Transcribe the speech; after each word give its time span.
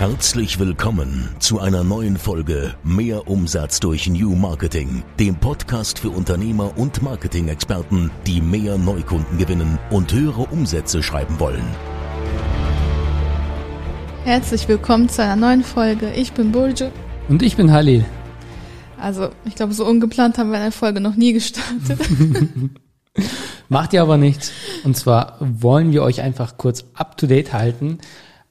Herzlich 0.00 0.58
willkommen 0.58 1.28
zu 1.40 1.60
einer 1.60 1.84
neuen 1.84 2.16
Folge 2.16 2.74
Mehr 2.82 3.28
Umsatz 3.28 3.80
durch 3.80 4.08
New 4.08 4.34
Marketing, 4.34 5.02
dem 5.18 5.36
Podcast 5.36 5.98
für 5.98 6.08
Unternehmer 6.08 6.72
und 6.78 7.02
Marketing-Experten, 7.02 8.10
die 8.26 8.40
mehr 8.40 8.78
Neukunden 8.78 9.36
gewinnen 9.36 9.78
und 9.90 10.10
höhere 10.10 10.44
Umsätze 10.44 11.02
schreiben 11.02 11.38
wollen. 11.38 11.62
Herzlich 14.24 14.66
willkommen 14.68 15.10
zu 15.10 15.22
einer 15.22 15.36
neuen 15.36 15.62
Folge. 15.62 16.10
Ich 16.14 16.32
bin 16.32 16.50
Burju. 16.50 16.86
Und 17.28 17.42
ich 17.42 17.58
bin 17.58 17.70
Halil. 17.70 18.06
Also, 18.98 19.28
ich 19.44 19.54
glaube, 19.54 19.74
so 19.74 19.84
ungeplant 19.84 20.38
haben 20.38 20.50
wir 20.50 20.60
eine 20.60 20.72
Folge 20.72 21.00
noch 21.00 21.16
nie 21.16 21.34
gestartet. 21.34 22.00
Macht 23.68 23.92
ihr 23.92 24.00
aber 24.00 24.16
nichts. 24.16 24.50
Und 24.82 24.96
zwar 24.96 25.36
wollen 25.40 25.92
wir 25.92 26.02
euch 26.02 26.22
einfach 26.22 26.56
kurz 26.56 26.86
up 26.94 27.18
to 27.18 27.26
date 27.26 27.52
halten 27.52 27.98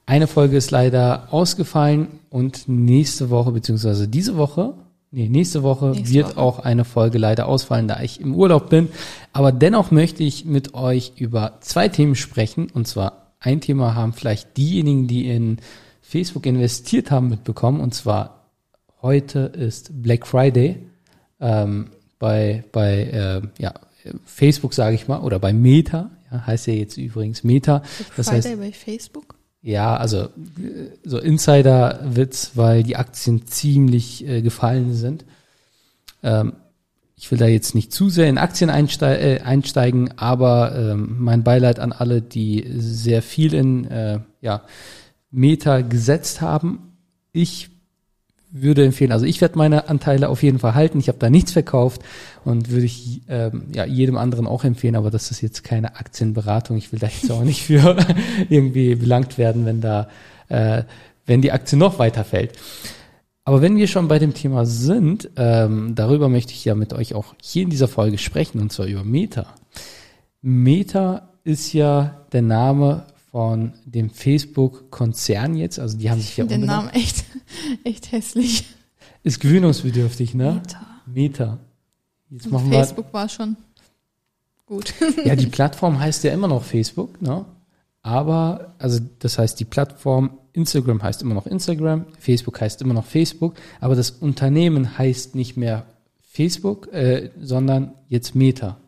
eine 0.06 0.26
Folge 0.26 0.56
ist 0.56 0.70
leider 0.70 1.28
ausgefallen 1.32 2.08
und 2.30 2.68
nächste 2.68 3.30
Woche, 3.30 3.52
beziehungsweise 3.52 4.08
diese 4.08 4.36
Woche, 4.36 4.74
nee, 5.10 5.28
nächste 5.28 5.62
Woche 5.62 5.90
nächste 5.90 6.14
wird 6.14 6.26
Woche. 6.28 6.38
auch 6.38 6.58
eine 6.60 6.84
Folge 6.84 7.18
leider 7.18 7.46
ausfallen, 7.46 7.88
da 7.88 8.00
ich 8.00 8.20
im 8.20 8.34
Urlaub 8.34 8.70
bin. 8.70 8.88
Aber 9.32 9.52
dennoch 9.52 9.90
möchte 9.90 10.22
ich 10.22 10.44
mit 10.44 10.74
euch 10.74 11.12
über 11.16 11.58
zwei 11.60 11.88
Themen 11.88 12.14
sprechen. 12.16 12.68
Und 12.72 12.88
zwar 12.88 13.32
ein 13.40 13.60
Thema 13.60 13.94
haben 13.94 14.12
vielleicht 14.12 14.56
diejenigen, 14.56 15.06
die 15.06 15.28
in 15.28 15.58
Facebook 16.02 16.46
investiert 16.46 17.10
haben, 17.10 17.28
mitbekommen. 17.28 17.80
Und 17.80 17.94
zwar 17.94 18.46
heute 19.02 19.40
ist 19.40 20.02
Black 20.02 20.26
Friday 20.26 20.78
ähm, 21.40 21.90
bei, 22.18 22.64
bei 22.72 23.04
äh, 23.04 23.42
ja, 23.58 23.74
Facebook, 24.24 24.74
sage 24.74 24.94
ich 24.94 25.08
mal, 25.08 25.20
oder 25.20 25.38
bei 25.38 25.52
Meta. 25.52 26.10
Ja, 26.30 26.46
heißt 26.46 26.66
ja 26.66 26.74
jetzt 26.74 26.96
übrigens 26.96 27.44
Meta. 27.44 27.78
Black 27.78 28.16
das 28.16 28.28
Friday 28.28 28.42
heißt, 28.42 28.60
bei 28.60 28.72
Facebook? 28.72 29.39
Ja, 29.62 29.96
also 29.96 30.28
so 31.04 31.18
Insider-Witz, 31.18 32.52
weil 32.54 32.82
die 32.82 32.96
Aktien 32.96 33.46
ziemlich 33.46 34.26
äh, 34.26 34.40
gefallen 34.40 34.94
sind. 34.94 35.24
Ähm, 36.22 36.54
ich 37.14 37.30
will 37.30 37.38
da 37.38 37.46
jetzt 37.46 37.74
nicht 37.74 37.92
zu 37.92 38.08
sehr 38.08 38.28
in 38.28 38.38
Aktien 38.38 38.70
einsteig, 38.70 39.20
äh, 39.20 39.40
einsteigen, 39.40 40.16
aber 40.16 40.74
ähm, 40.74 41.16
mein 41.18 41.44
Beileid 41.44 41.78
an 41.78 41.92
alle, 41.92 42.22
die 42.22 42.64
sehr 42.78 43.20
viel 43.20 43.52
in 43.52 43.84
äh, 43.84 44.20
ja, 44.40 44.62
Meta 45.30 45.82
gesetzt 45.82 46.40
haben. 46.40 46.96
Ich 47.32 47.68
würde 48.52 48.84
empfehlen, 48.84 49.12
also 49.12 49.26
ich 49.26 49.40
werde 49.40 49.56
meine 49.56 49.88
Anteile 49.88 50.28
auf 50.28 50.42
jeden 50.42 50.58
Fall 50.58 50.74
halten. 50.74 50.98
Ich 50.98 51.08
habe 51.08 51.18
da 51.18 51.30
nichts 51.30 51.52
verkauft 51.52 52.02
und 52.44 52.70
würde 52.70 52.86
ich 52.86 53.22
ähm, 53.28 53.64
ja 53.72 53.84
jedem 53.84 54.16
anderen 54.16 54.46
auch 54.46 54.64
empfehlen, 54.64 54.96
aber 54.96 55.10
das 55.10 55.30
ist 55.30 55.40
jetzt 55.40 55.62
keine 55.62 55.96
Aktienberatung. 55.96 56.76
Ich 56.76 56.92
will 56.92 56.98
da 56.98 57.06
jetzt 57.06 57.30
auch 57.30 57.44
nicht 57.44 57.62
für 57.62 57.96
irgendwie 58.48 58.94
belangt 58.96 59.38
werden, 59.38 59.66
wenn 59.66 59.80
da 59.80 60.08
äh, 60.48 60.82
wenn 61.26 61.42
die 61.42 61.52
Aktie 61.52 61.78
noch 61.78 61.98
weiter 61.98 62.24
fällt. 62.24 62.52
Aber 63.44 63.62
wenn 63.62 63.76
wir 63.76 63.86
schon 63.86 64.08
bei 64.08 64.18
dem 64.18 64.34
Thema 64.34 64.66
sind, 64.66 65.30
ähm, 65.36 65.94
darüber 65.94 66.28
möchte 66.28 66.52
ich 66.52 66.64
ja 66.64 66.74
mit 66.74 66.92
euch 66.92 67.14
auch 67.14 67.34
hier 67.40 67.62
in 67.62 67.70
dieser 67.70 67.88
Folge 67.88 68.18
sprechen 68.18 68.60
und 68.60 68.72
zwar 68.72 68.86
über 68.86 69.04
Meta. 69.04 69.54
Meta 70.42 71.30
ist 71.44 71.72
ja 71.72 72.20
der 72.32 72.42
Name 72.42 73.06
von 73.30 73.74
dem 73.84 74.10
Facebook-Konzern 74.10 75.54
jetzt. 75.54 75.78
Also 75.78 75.96
die 75.96 76.10
haben 76.10 76.20
sich 76.20 76.36
ja 76.36 76.44
Den 76.44 76.62
Namen 76.62 76.88
echt, 76.90 77.24
echt 77.84 78.12
hässlich. 78.12 78.64
Ist 79.22 79.40
gewöhnungsbedürftig, 79.40 80.34
ne? 80.34 80.54
Meta. 80.54 80.86
Meta. 81.06 81.58
Jetzt 82.30 82.46
Und 82.46 82.52
machen 82.52 82.70
Facebook 82.70 83.06
wir, 83.08 83.12
war 83.12 83.28
schon 83.28 83.56
gut. 84.66 84.94
Ja, 85.24 85.36
die 85.36 85.46
Plattform 85.58 85.98
heißt 85.98 86.24
ja 86.24 86.32
immer 86.32 86.48
noch 86.48 86.64
Facebook, 86.64 87.20
ne? 87.20 87.44
Aber, 88.02 88.74
also 88.78 88.98
das 89.18 89.38
heißt, 89.38 89.60
die 89.60 89.66
Plattform 89.66 90.38
Instagram 90.52 91.02
heißt 91.02 91.22
immer 91.22 91.34
noch 91.34 91.46
Instagram, 91.46 92.06
Facebook 92.18 92.60
heißt 92.60 92.80
immer 92.80 92.94
noch 92.94 93.04
Facebook, 93.04 93.54
aber 93.78 93.94
das 93.94 94.10
Unternehmen 94.10 94.96
heißt 94.96 95.34
nicht 95.34 95.56
mehr 95.56 95.84
Facebook, 96.22 96.92
äh, 96.92 97.30
sondern 97.40 97.92
jetzt 98.08 98.34
Meta. 98.34 98.78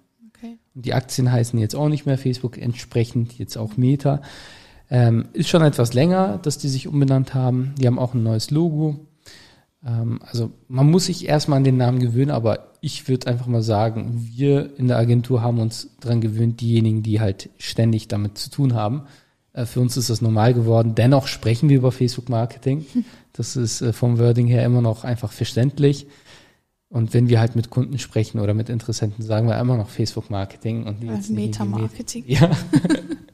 Die 0.74 0.94
Aktien 0.94 1.30
heißen 1.30 1.58
jetzt 1.58 1.74
auch 1.74 1.88
nicht 1.88 2.06
mehr 2.06 2.18
Facebook, 2.18 2.58
entsprechend 2.58 3.38
jetzt 3.38 3.56
auch 3.56 3.76
Meta. 3.76 4.22
Ähm, 4.90 5.26
ist 5.32 5.48
schon 5.48 5.62
etwas 5.62 5.94
länger, 5.94 6.38
dass 6.42 6.58
die 6.58 6.68
sich 6.68 6.88
umbenannt 6.88 7.34
haben. 7.34 7.74
Die 7.78 7.86
haben 7.86 7.98
auch 7.98 8.14
ein 8.14 8.22
neues 8.22 8.50
Logo. 8.50 9.06
Ähm, 9.84 10.20
also 10.22 10.50
man 10.68 10.90
muss 10.90 11.06
sich 11.06 11.28
erstmal 11.28 11.58
an 11.58 11.64
den 11.64 11.76
Namen 11.76 11.98
gewöhnen, 11.98 12.30
aber 12.30 12.72
ich 12.80 13.08
würde 13.08 13.26
einfach 13.26 13.46
mal 13.46 13.62
sagen, 13.62 14.28
wir 14.34 14.78
in 14.78 14.88
der 14.88 14.98
Agentur 14.98 15.42
haben 15.42 15.60
uns 15.60 15.90
dran 16.00 16.20
gewöhnt, 16.20 16.60
diejenigen, 16.60 17.02
die 17.02 17.20
halt 17.20 17.50
ständig 17.58 18.08
damit 18.08 18.38
zu 18.38 18.50
tun 18.50 18.74
haben. 18.74 19.04
Äh, 19.52 19.66
für 19.66 19.80
uns 19.80 19.96
ist 19.96 20.10
das 20.10 20.22
normal 20.22 20.54
geworden. 20.54 20.94
Dennoch 20.94 21.26
sprechen 21.26 21.68
wir 21.68 21.76
über 21.76 21.92
Facebook 21.92 22.28
Marketing. 22.28 22.86
Das 23.34 23.56
ist 23.56 23.80
äh, 23.80 23.94
vom 23.94 24.18
Wording 24.18 24.46
her 24.46 24.64
immer 24.64 24.82
noch 24.82 25.04
einfach 25.04 25.32
verständlich. 25.32 26.06
Und 26.92 27.14
wenn 27.14 27.30
wir 27.30 27.40
halt 27.40 27.56
mit 27.56 27.70
Kunden 27.70 27.98
sprechen 27.98 28.38
oder 28.38 28.52
mit 28.52 28.68
Interessenten, 28.68 29.24
sagen 29.24 29.48
wir 29.48 29.58
immer 29.58 29.78
noch 29.78 29.88
Facebook 29.88 30.28
Marketing 30.28 30.84
und 30.84 31.02
jetzt 31.02 31.30
Meta 31.30 31.64
Marketing. 31.64 32.22
Ja. 32.26 32.50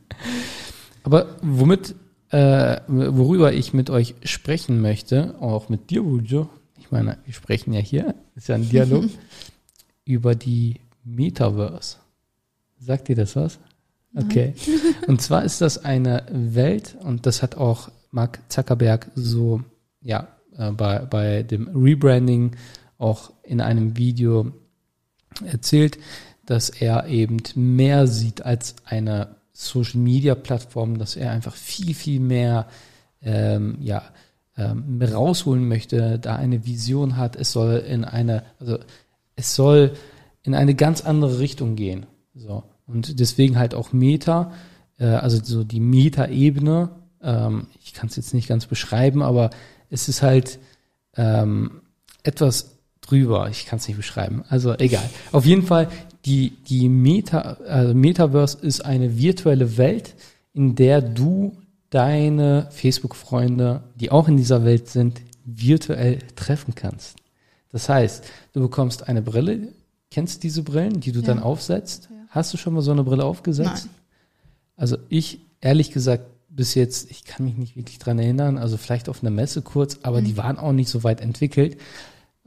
Aber 1.03 1.27
womit, 1.43 1.97
äh, 2.31 2.81
worüber 2.87 3.53
ich 3.53 3.75
mit 3.75 3.91
euch 3.91 4.15
sprechen 4.23 4.81
möchte, 4.81 5.35
auch 5.41 5.69
mit 5.69 5.91
dir, 5.91 6.05
Ujo, 6.05 6.49
ich 6.79 6.93
meine, 6.93 7.19
wir 7.25 7.35
sprechen 7.35 7.73
ja 7.73 7.81
hier, 7.81 8.15
ist 8.37 8.47
ja 8.47 8.55
ein 8.55 8.69
Dialog, 8.69 9.07
über 10.05 10.37
die 10.37 10.77
Metaverse. 11.03 11.97
Sagt 12.79 13.09
ihr 13.09 13.17
das 13.17 13.35
was? 13.35 13.59
Okay. 14.15 14.55
und 15.09 15.21
zwar 15.21 15.43
ist 15.43 15.61
das 15.61 15.85
eine 15.85 16.25
Welt, 16.31 16.97
und 17.03 17.27
das 17.27 17.43
hat 17.43 17.57
auch 17.57 17.91
Mark 18.13 18.39
Zuckerberg 18.49 19.11
so, 19.17 19.63
ja, 20.01 20.29
äh, 20.57 20.71
bei, 20.71 21.01
bei 21.01 21.43
dem 21.43 21.69
Rebranding 21.75 22.53
auch 22.99 23.33
in 23.43 23.61
einem 23.61 23.97
Video 23.97 24.53
erzählt, 25.45 25.99
dass 26.45 26.71
er 26.71 27.07
eben 27.07 27.39
mehr 27.55 28.07
sieht 28.07 28.43
als 28.43 28.77
eine 28.85 29.37
Social 29.53 30.01
Media 30.01 30.35
Plattform, 30.35 30.99
dass 30.99 31.17
er 31.17 31.31
einfach 31.31 31.55
viel, 31.55 31.95
viel 31.95 32.21
mehr 32.21 32.69
ähm, 33.23 33.79
ja, 33.81 34.03
ähm, 34.57 35.01
rausholen 35.01 35.67
möchte, 35.67 36.19
da 36.19 36.37
eine 36.37 36.67
Vision 36.67 37.17
hat, 37.17 37.37
es 37.37 37.53
soll 37.53 37.77
in 37.79 38.05
eine, 38.05 38.45
also 38.59 38.79
es 39.37 39.55
soll 39.55 39.93
in 40.43 40.55
eine 40.55 40.75
ganz 40.75 41.03
andere 41.03 41.39
Richtung 41.39 41.77
gehen. 41.77 42.07
So. 42.35 42.65
Und 42.87 43.21
deswegen 43.21 43.59
halt 43.59 43.75
auch 43.75 43.93
Meta, 43.93 44.53
äh, 44.99 45.07
also 45.07 45.43
so 45.43 45.65
die 45.65 45.81
Meta-Ebene, 45.81 46.91
ähm, 47.23 47.67
ich 47.83 47.95
kann 47.95 48.09
es 48.09 48.17
jetzt 48.17 48.35
nicht 48.35 48.49
ganz 48.49 48.67
beschreiben, 48.67 49.23
aber 49.23 49.51
es 49.91 50.09
ist 50.09 50.23
halt 50.23 50.59
ähm, 51.17 51.83
etwas 52.23 52.78
drüber. 53.09 53.49
Ich 53.51 53.67
kann 53.67 53.79
es 53.79 53.89
nicht 53.89 53.97
beschreiben. 53.97 54.45
Also 54.49 54.75
egal. 54.75 55.09
Auf 55.33 55.47
jeden 55.47 55.63
Fall, 55.63 55.89
die, 56.25 56.51
die 56.69 56.89
Meta, 56.89 57.57
also 57.67 57.95
Metaverse 57.95 58.59
ist 58.59 58.85
eine 58.85 59.19
virtuelle 59.19 59.77
Welt, 59.77 60.15
in 60.53 60.75
der 60.75 61.01
du 61.01 61.57
deine 61.91 62.69
Facebook-Freunde, 62.71 63.83
die 63.95 64.11
auch 64.11 64.29
in 64.29 64.37
dieser 64.37 64.65
Welt 64.65 64.89
sind, 64.89 65.21
virtuell 65.45 66.19
treffen 66.37 66.75
kannst. 66.75 67.17
Das 67.71 67.89
heißt, 67.89 68.25
du 68.53 68.61
bekommst 68.61 69.09
eine 69.09 69.23
Brille, 69.23 69.69
kennst 70.11 70.43
diese 70.43 70.63
Brillen, 70.63 71.01
die 71.01 71.13
du 71.13 71.21
ja. 71.21 71.27
dann 71.27 71.39
aufsetzt. 71.39 72.09
Ja. 72.11 72.17
Hast 72.31 72.53
du 72.53 72.59
schon 72.59 72.75
mal 72.75 72.83
so 72.83 72.93
eine 72.93 73.05
Brille 73.05 73.25
aufgesetzt? 73.25 73.87
Nein. 73.87 73.95
Also 74.77 74.99
ich, 75.09 75.41
ehrlich 75.61 75.91
gesagt, 75.91 76.25
bis 76.49 76.75
jetzt, 76.75 77.11
ich 77.11 77.25
kann 77.25 77.47
mich 77.47 77.57
nicht 77.57 77.77
wirklich 77.77 77.99
dran 77.99 78.19
erinnern, 78.19 78.59
also 78.59 78.77
vielleicht 78.77 79.09
auf 79.09 79.23
einer 79.23 79.31
Messe 79.31 79.63
kurz, 79.63 79.99
aber 80.03 80.21
mhm. 80.21 80.25
die 80.25 80.37
waren 80.37 80.59
auch 80.59 80.73
nicht 80.73 80.89
so 80.89 81.05
weit 81.05 81.21
entwickelt. 81.21 81.79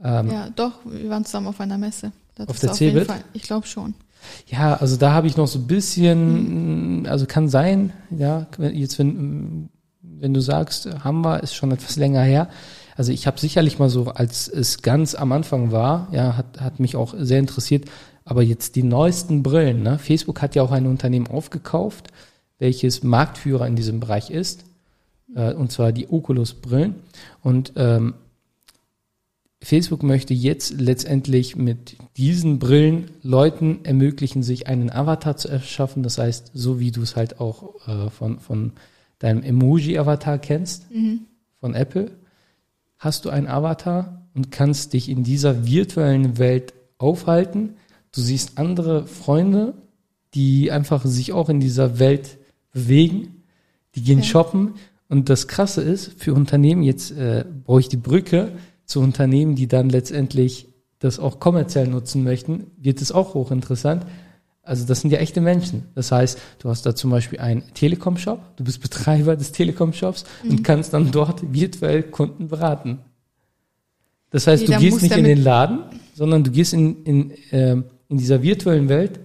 Ähm, 0.04 0.30
ja, 0.30 0.48
doch, 0.54 0.72
wir 0.84 1.10
waren 1.10 1.24
zusammen 1.24 1.48
auf 1.48 1.60
einer 1.60 1.78
Messe. 1.78 2.12
Das 2.34 2.48
auf 2.48 2.58
der 2.58 2.72
CeBIT? 2.72 3.08
Ich 3.32 3.42
glaube 3.42 3.66
schon. 3.66 3.94
Ja, 4.46 4.74
also 4.74 4.96
da 4.96 5.12
habe 5.12 5.26
ich 5.26 5.36
noch 5.36 5.48
so 5.48 5.58
ein 5.58 5.66
bisschen, 5.66 7.00
mhm. 7.00 7.06
also 7.06 7.26
kann 7.26 7.48
sein, 7.48 7.92
ja, 8.10 8.46
jetzt 8.58 8.98
wenn, 8.98 9.68
wenn 10.00 10.32
du 10.32 10.40
sagst, 10.40 10.88
haben 11.02 11.22
wir, 11.22 11.42
ist 11.42 11.54
schon 11.54 11.72
etwas 11.72 11.96
länger 11.96 12.22
her. 12.22 12.48
Also 12.96 13.10
ich 13.12 13.26
habe 13.26 13.40
sicherlich 13.40 13.78
mal 13.78 13.88
so, 13.88 14.06
als 14.08 14.48
es 14.48 14.82
ganz 14.82 15.14
am 15.14 15.32
Anfang 15.32 15.72
war, 15.72 16.08
ja, 16.12 16.36
hat, 16.36 16.60
hat 16.60 16.78
mich 16.78 16.94
auch 16.94 17.14
sehr 17.18 17.38
interessiert, 17.38 17.86
aber 18.24 18.42
jetzt 18.42 18.76
die 18.76 18.82
neuesten 18.82 19.42
Brillen, 19.42 19.82
ne? 19.82 19.98
Facebook 19.98 20.42
hat 20.42 20.54
ja 20.54 20.62
auch 20.62 20.70
ein 20.70 20.86
Unternehmen 20.86 21.26
aufgekauft, 21.26 22.08
welches 22.58 23.02
Marktführer 23.02 23.66
in 23.66 23.74
diesem 23.74 23.98
Bereich 23.98 24.30
ist, 24.30 24.64
äh, 25.34 25.52
und 25.54 25.72
zwar 25.72 25.90
die 25.90 26.08
Oculus-Brillen. 26.08 26.94
Und 27.42 27.72
ähm, 27.76 28.14
Facebook 29.62 30.02
möchte 30.02 30.34
jetzt 30.34 30.80
letztendlich 30.80 31.54
mit 31.54 31.96
diesen 32.16 32.58
Brillen 32.58 33.12
Leuten 33.22 33.84
ermöglichen, 33.84 34.42
sich 34.42 34.66
einen 34.66 34.90
Avatar 34.90 35.36
zu 35.36 35.48
erschaffen. 35.48 36.02
Das 36.02 36.18
heißt, 36.18 36.50
so 36.52 36.80
wie 36.80 36.90
du 36.90 37.02
es 37.02 37.14
halt 37.14 37.38
auch 37.40 37.86
äh, 37.86 38.10
von, 38.10 38.40
von 38.40 38.72
deinem 39.20 39.44
Emoji-Avatar 39.44 40.38
kennst, 40.38 40.90
mhm. 40.90 41.20
von 41.60 41.74
Apple, 41.74 42.10
hast 42.98 43.24
du 43.24 43.30
einen 43.30 43.46
Avatar 43.46 44.26
und 44.34 44.50
kannst 44.50 44.94
dich 44.94 45.08
in 45.08 45.22
dieser 45.22 45.64
virtuellen 45.64 46.38
Welt 46.38 46.74
aufhalten. 46.98 47.76
Du 48.12 48.20
siehst 48.20 48.58
andere 48.58 49.06
Freunde, 49.06 49.74
die 50.34 50.72
einfach 50.72 51.04
sich 51.04 51.32
auch 51.32 51.48
in 51.48 51.60
dieser 51.60 52.00
Welt 52.00 52.38
bewegen. 52.72 53.42
Die 53.94 54.02
gehen 54.02 54.20
okay. 54.20 54.28
shoppen 54.28 54.74
Und 55.08 55.28
das 55.28 55.46
Krasse 55.46 55.82
ist, 55.82 56.20
für 56.20 56.34
Unternehmen, 56.34 56.82
jetzt 56.82 57.12
äh, 57.12 57.44
brauche 57.64 57.80
ich 57.80 57.88
die 57.88 57.96
Brücke 57.96 58.52
zu 58.92 59.00
Unternehmen, 59.00 59.54
die 59.56 59.66
dann 59.66 59.88
letztendlich 59.88 60.68
das 61.00 61.18
auch 61.18 61.40
kommerziell 61.40 61.88
nutzen 61.88 62.22
möchten, 62.22 62.66
wird 62.76 63.02
es 63.02 63.10
auch 63.10 63.34
hochinteressant. 63.34 64.06
Also 64.62 64.86
das 64.86 65.00
sind 65.00 65.10
ja 65.10 65.18
echte 65.18 65.40
Menschen. 65.40 65.88
Das 65.96 66.12
heißt, 66.12 66.38
du 66.60 66.68
hast 66.68 66.86
da 66.86 66.94
zum 66.94 67.10
Beispiel 67.10 67.40
einen 67.40 67.64
Telekom-Shop, 67.74 68.56
du 68.56 68.62
bist 68.62 68.80
Betreiber 68.80 69.34
des 69.34 69.50
Telekom-Shops 69.50 70.24
Mhm. 70.44 70.50
und 70.50 70.62
kannst 70.62 70.92
dann 70.94 71.10
dort 71.10 71.52
virtuell 71.52 72.04
Kunden 72.04 72.46
beraten. 72.46 73.00
Das 74.30 74.46
heißt, 74.46 74.62
Jeder 74.62 74.76
du 74.76 74.80
gehst 74.82 75.02
nicht 75.02 75.16
in 75.16 75.24
den 75.24 75.42
Laden, 75.42 75.80
sondern 76.14 76.44
du 76.44 76.52
gehst 76.52 76.72
in, 76.72 77.02
in, 77.04 77.32
ähm, 77.50 77.84
in 78.08 78.18
dieser 78.18 78.42
virtuellen 78.42 78.88
Welt, 78.88 79.18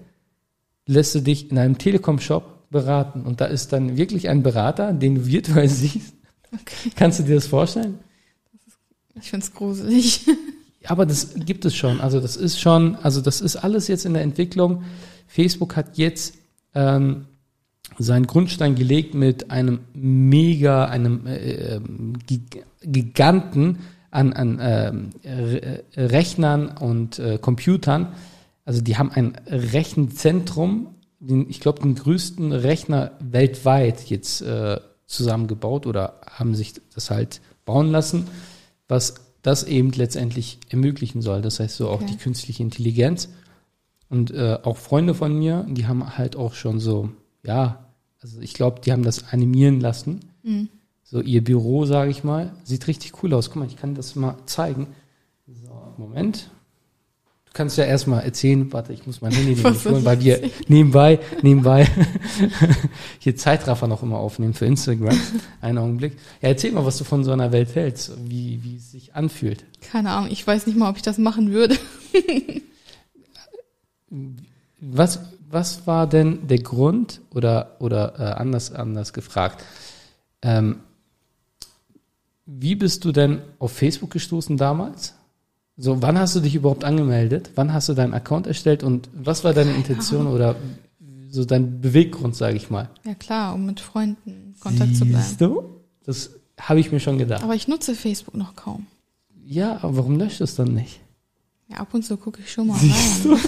lässt 0.88 1.14
du 1.14 1.20
dich 1.20 1.52
in 1.52 1.58
einem 1.60 1.78
Telekom-Shop 1.78 2.70
beraten. 2.72 3.22
Und 3.22 3.40
da 3.40 3.46
ist 3.46 3.72
dann 3.74 3.96
wirklich 3.98 4.28
ein 4.30 4.42
Berater, 4.42 4.92
den 4.94 5.16
du 5.16 5.26
virtuell 5.28 5.70
siehst. 5.82 6.14
Okay. 6.52 6.90
Kannst 6.96 7.20
du 7.20 7.24
dir 7.24 7.36
das 7.36 7.46
vorstellen? 7.48 8.00
Ich 9.22 9.30
find's 9.30 9.54
gruselig. 9.54 10.26
Ja, 10.82 10.92
Aber 10.92 11.06
das 11.06 11.34
gibt 11.36 11.66
es 11.66 11.76
schon. 11.76 12.00
Also 12.02 12.20
das 12.20 12.36
ist 12.36 12.60
schon, 12.60 12.96
also 12.98 13.22
das 13.22 13.42
ist 13.42 13.56
alles 13.56 13.88
jetzt 13.88 14.06
in 14.06 14.14
der 14.14 14.24
Entwicklung. 14.24 14.84
Facebook 15.28 15.76
hat 15.76 15.98
jetzt 15.98 16.36
ähm, 16.76 17.26
seinen 17.98 18.28
Grundstein 18.28 18.76
gelegt 18.76 19.14
mit 19.14 19.52
einem 19.52 19.80
mega, 19.94 20.86
einem 20.86 21.26
äh, 21.26 21.80
Gig 22.26 22.64
Giganten 22.82 23.80
an, 24.12 24.34
an 24.34 24.60
ähm, 24.62 25.10
Re 25.26 25.84
Rechnern 25.96 26.70
und 26.70 27.20
äh, 27.20 27.38
Computern. 27.38 28.14
Also 28.66 28.82
die 28.82 28.98
haben 28.98 29.12
ein 29.12 29.34
Rechenzentrum, 29.48 30.96
den, 31.20 31.50
ich 31.50 31.60
glaube 31.60 31.82
den 31.82 31.96
größten 31.96 32.52
Rechner 32.52 33.12
weltweit 33.20 34.10
jetzt 34.10 34.42
äh, 34.42 34.80
zusammengebaut 35.06 35.86
oder 35.86 36.22
haben 36.30 36.54
sich 36.54 36.74
das 36.94 37.10
halt 37.10 37.42
bauen 37.66 37.92
lassen, 37.92 38.28
was 38.88 39.16
das 39.42 39.64
eben 39.64 39.92
letztendlich 39.92 40.60
ermöglichen 40.70 41.22
soll. 41.22 41.42
Das 41.42 41.60
heißt 41.60 41.78
so 41.78 41.90
auch 41.90 42.02
Okay. 42.02 42.12
die 42.12 42.18
künstliche 42.18 42.64
Intelligenz. 42.64 43.30
Und 44.10 44.32
äh, 44.32 44.58
auch 44.64 44.78
Freunde 44.78 45.14
von 45.14 45.38
mir, 45.38 45.66
die 45.70 45.86
haben 45.86 46.18
halt 46.18 46.36
auch 46.36 46.54
schon 46.54 46.80
so, 46.80 47.10
ja, 47.44 47.94
also 48.22 48.40
ich 48.40 48.54
glaube, 48.54 48.82
die 48.82 48.92
haben 48.92 49.04
das 49.04 49.32
animieren 49.32 49.80
lassen. 49.82 50.22
Mhm. 50.44 50.70
So 51.04 51.22
ihr 51.22 51.44
Büro, 51.44 51.86
sage 51.86 52.12
ich 52.12 52.24
mal, 52.24 52.54
sieht 52.64 52.88
richtig 52.88 53.22
cool 53.24 53.34
aus. 53.34 53.50
Guck 53.50 53.58
mal, 53.58 53.68
ich 53.68 53.78
kann 53.78 53.96
das 53.96 54.16
mal 54.16 54.36
zeigen. 54.46 54.88
So, 55.46 55.94
Moment. 55.98 56.50
Du 57.58 57.64
kannst 57.64 57.78
ja 57.80 57.86
erstmal 57.86 58.24
erzählen, 58.24 58.72
warte, 58.72 58.94
ich 58.94 59.08
muss 59.08 59.20
mein 59.22 59.32
Handy 59.32 59.56
nämlich 59.64 59.84
holen, 59.84 60.06
weil 60.06 60.22
wir 60.22 60.52
nebenbei, 60.68 61.20
nebenbei 61.42 61.90
hier 63.18 63.36
Zeitraffer 63.36 63.88
noch 63.88 64.04
immer 64.04 64.20
aufnehmen 64.20 64.54
für 64.54 64.68
Instagram. 64.68 65.20
Einen 65.62 65.80
Augenblick. 65.80 66.14
Ja, 66.40 66.50
erzähl 66.50 66.72
mal, 66.72 66.86
was 66.86 67.00
du 67.00 67.04
von 67.04 67.24
so 67.24 67.32
einer 67.32 67.52
Welt 67.52 67.74
hältst, 67.74 68.12
wie, 68.30 68.64
wie 68.64 68.76
es 68.76 68.92
sich 68.92 69.16
anfühlt. 69.16 69.66
Keine 69.82 70.12
Ahnung, 70.12 70.30
ich 70.30 70.46
weiß 70.46 70.68
nicht 70.68 70.78
mal, 70.78 70.88
ob 70.88 70.98
ich 70.98 71.02
das 71.02 71.18
machen 71.18 71.52
würde. 71.52 71.76
Was, 74.80 75.22
was 75.50 75.88
war 75.88 76.06
denn 76.06 76.48
der 76.48 76.60
Grund 76.60 77.22
oder, 77.34 77.78
oder 77.80 78.20
äh, 78.20 78.34
anders, 78.40 78.72
anders 78.72 79.14
gefragt? 79.14 79.64
Ähm, 80.44 80.82
wie 82.46 82.76
bist 82.76 83.04
du 83.04 83.12
denn 83.12 83.42
auf 83.58 83.72
Facebook 83.72 84.12
gestoßen 84.12 84.58
damals? 84.58 85.17
So, 85.78 86.02
wann 86.02 86.18
hast 86.18 86.36
du 86.36 86.40
dich 86.40 86.56
überhaupt 86.56 86.84
angemeldet? 86.84 87.52
Wann 87.56 87.72
hast 87.72 87.88
du 87.88 87.94
deinen 87.94 88.14
Account 88.16 88.48
erstellt 88.48 88.84
und 88.84 89.10
was 89.14 89.44
war 89.44 89.54
deine 89.54 89.74
Intention 89.76 90.26
oder 90.34 90.56
so 91.30 91.46
dein 91.46 91.82
Beweggrund, 91.82 92.36
sage 92.36 92.58
ich 92.58 92.70
mal? 92.70 92.90
Ja 93.06 93.14
klar, 93.14 93.54
um 93.54 93.66
mit 93.66 93.80
Freunden 93.80 94.30
in 94.32 94.60
Kontakt 94.60 94.96
zu 94.96 95.06
bleiben. 95.06 95.24
Siehst 95.24 95.42
du? 95.42 95.82
Das 96.04 96.32
habe 96.60 96.80
ich 96.80 96.92
mir 96.92 97.00
schon 97.00 97.18
gedacht. 97.20 97.44
Aber 97.44 97.54
ich 97.54 97.68
nutze 97.68 97.94
Facebook 97.94 98.34
noch 98.36 98.56
kaum. 98.56 98.88
ja, 99.46 99.76
aber 99.84 99.98
warum 99.98 100.18
löscht 100.18 100.40
du 100.40 100.46
es 100.46 100.56
dann 100.56 100.74
nicht? 100.74 101.00
Ja, 101.70 101.78
ab 101.78 101.94
und 101.94 102.04
zu 102.04 102.18
gucke 102.18 102.40
ich 102.42 102.52
schon 102.52 102.68
mal 102.68 102.78
Siehst 102.80 103.26
rein. 103.26 103.38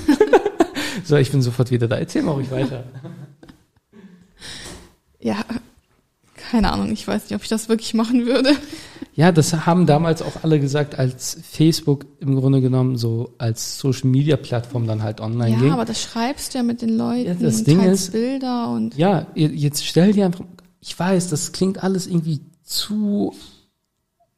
So, 1.06 1.16
ich 1.16 1.32
bin 1.32 1.42
sofort 1.42 1.72
wieder 1.72 1.88
da. 1.88 1.98
Erzähl 1.98 2.22
mal 2.24 2.34
ruhig 2.34 2.52
weiter. 2.52 2.84
Ja, 5.22 5.38
keine 6.50 6.72
Ahnung, 6.72 6.92
ich 6.92 7.08
weiß 7.08 7.24
nicht, 7.24 7.36
ob 7.36 7.44
ich 7.44 7.50
das 7.50 7.70
wirklich 7.70 7.94
machen 7.94 8.26
würde. 8.26 8.52
Ja, 9.14 9.32
das 9.32 9.66
haben 9.66 9.86
damals 9.86 10.22
auch 10.22 10.44
alle 10.44 10.60
gesagt, 10.60 10.98
als 10.98 11.38
Facebook 11.44 12.06
im 12.20 12.36
Grunde 12.36 12.62
genommen 12.62 12.96
so 12.98 13.34
als 13.38 13.78
Social 13.80 14.08
Media 14.10 14.38
Plattform 14.38 14.88
dann 14.88 15.04
halt 15.04 15.20
online 15.22 15.52
ja, 15.52 15.60
ging. 15.60 15.72
aber 15.72 15.86
das 15.86 16.02
schreibst 16.02 16.54
du 16.54 16.60
ja 16.60 16.64
mit 16.64 16.82
den 16.82 16.98
Leuten 16.98 17.26
Ja, 17.28 17.34
das 17.34 17.60
und 17.60 17.68
Ding 17.68 17.80
teilst 17.80 18.06
ist- 18.06 18.12
Bilder 18.14 18.70
und 18.70 18.96
ja, 18.96 19.28
jetzt 19.36 19.86
stell 19.86 20.14
dir 20.14 20.26
einfach, 20.26 20.46
ich 20.80 20.98
weiß, 20.98 21.30
das 21.30 21.52
klingt 21.52 21.84
alles 21.84 22.08
irgendwie 22.08 22.40
zu, 22.64 23.36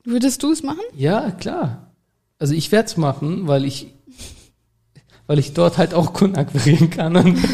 würdest 0.03 0.41
du 0.43 0.51
es 0.51 0.63
machen? 0.63 0.81
ja, 0.95 1.31
klar. 1.31 1.93
Also 2.39 2.55
ich 2.55 2.71
werde 2.71 2.87
es 2.87 2.97
machen, 2.97 3.47
weil 3.47 3.65
ich, 3.65 3.93
weil 5.27 5.37
ich 5.37 5.53
dort 5.53 5.77
halt 5.77 5.93
auch 5.93 6.11
Kunden 6.13 6.37
akquirieren 6.37 6.89
kann 6.89 7.15
und 7.15 7.37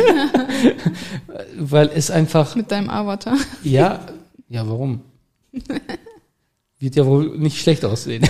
weil 1.59 1.89
es 1.93 2.09
einfach, 2.09 2.55
Mit 2.55 2.71
deinem 2.71 2.89
Avatar. 2.89 3.35
ja, 3.63 3.99
ja, 4.49 4.67
warum? 4.67 5.01
Wird 6.79 6.95
ja 6.95 7.05
wohl 7.05 7.37
nicht 7.37 7.59
schlecht 7.59 7.83
aussehen. 7.85 8.23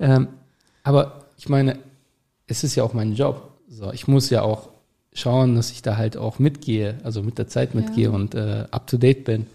ähm, 0.00 0.28
aber 0.82 1.24
ich 1.36 1.48
meine, 1.48 1.78
es 2.46 2.64
ist 2.64 2.74
ja 2.76 2.84
auch 2.84 2.94
mein 2.94 3.14
Job. 3.14 3.52
So, 3.68 3.92
ich 3.92 4.08
muss 4.08 4.30
ja 4.30 4.42
auch 4.42 4.68
schauen, 5.12 5.56
dass 5.56 5.70
ich 5.72 5.82
da 5.82 5.96
halt 5.96 6.16
auch 6.16 6.38
mitgehe, 6.38 6.98
also 7.02 7.22
mit 7.22 7.38
der 7.38 7.48
Zeit 7.48 7.74
mitgehe 7.74 8.04
Ja. 8.06 8.10
und 8.10 8.34
äh, 8.34 8.66
up 8.70 8.86
to 8.86 8.96
date 8.96 9.24
bin. 9.24 9.46